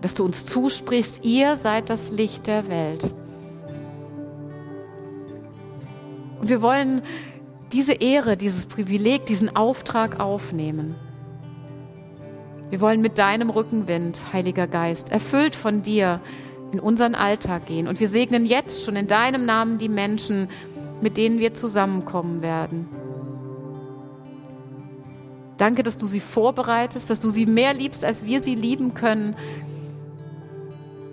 dass 0.00 0.14
du 0.14 0.24
uns 0.24 0.44
zusprichst, 0.44 1.24
ihr 1.24 1.56
seid 1.56 1.88
das 1.88 2.10
Licht 2.10 2.46
der 2.46 2.68
Welt. 2.68 3.14
Und 6.40 6.48
wir 6.48 6.62
wollen 6.62 7.02
diese 7.72 7.92
Ehre, 7.92 8.36
dieses 8.36 8.66
Privileg, 8.66 9.26
diesen 9.26 9.54
Auftrag 9.54 10.20
aufnehmen. 10.20 10.94
Wir 12.70 12.80
wollen 12.80 13.00
mit 13.00 13.18
deinem 13.18 13.50
Rückenwind, 13.50 14.32
Heiliger 14.32 14.66
Geist, 14.66 15.10
erfüllt 15.10 15.54
von 15.54 15.82
dir 15.82 16.20
in 16.72 16.80
unseren 16.80 17.14
Alltag 17.14 17.66
gehen. 17.66 17.88
Und 17.88 17.98
wir 18.00 18.08
segnen 18.08 18.44
jetzt 18.44 18.84
schon 18.84 18.96
in 18.96 19.06
deinem 19.06 19.46
Namen 19.46 19.78
die 19.78 19.88
Menschen, 19.88 20.48
mit 21.00 21.16
denen 21.16 21.38
wir 21.38 21.54
zusammenkommen 21.54 22.42
werden. 22.42 22.88
Danke, 25.56 25.82
dass 25.82 25.98
du 25.98 26.06
sie 26.06 26.20
vorbereitest, 26.20 27.10
dass 27.10 27.20
du 27.20 27.30
sie 27.30 27.46
mehr 27.46 27.74
liebst, 27.74 28.04
als 28.04 28.24
wir 28.24 28.42
sie 28.42 28.54
lieben 28.54 28.94
können. 28.94 29.34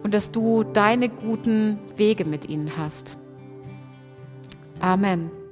Und 0.03 0.13
dass 0.13 0.29
du 0.29 0.63
deine 0.63 1.09
guten 1.09 1.79
Wege 1.95 2.25
mit 2.25 2.47
ihnen 2.47 2.77
hast. 2.77 3.17
Amen. 4.81 5.44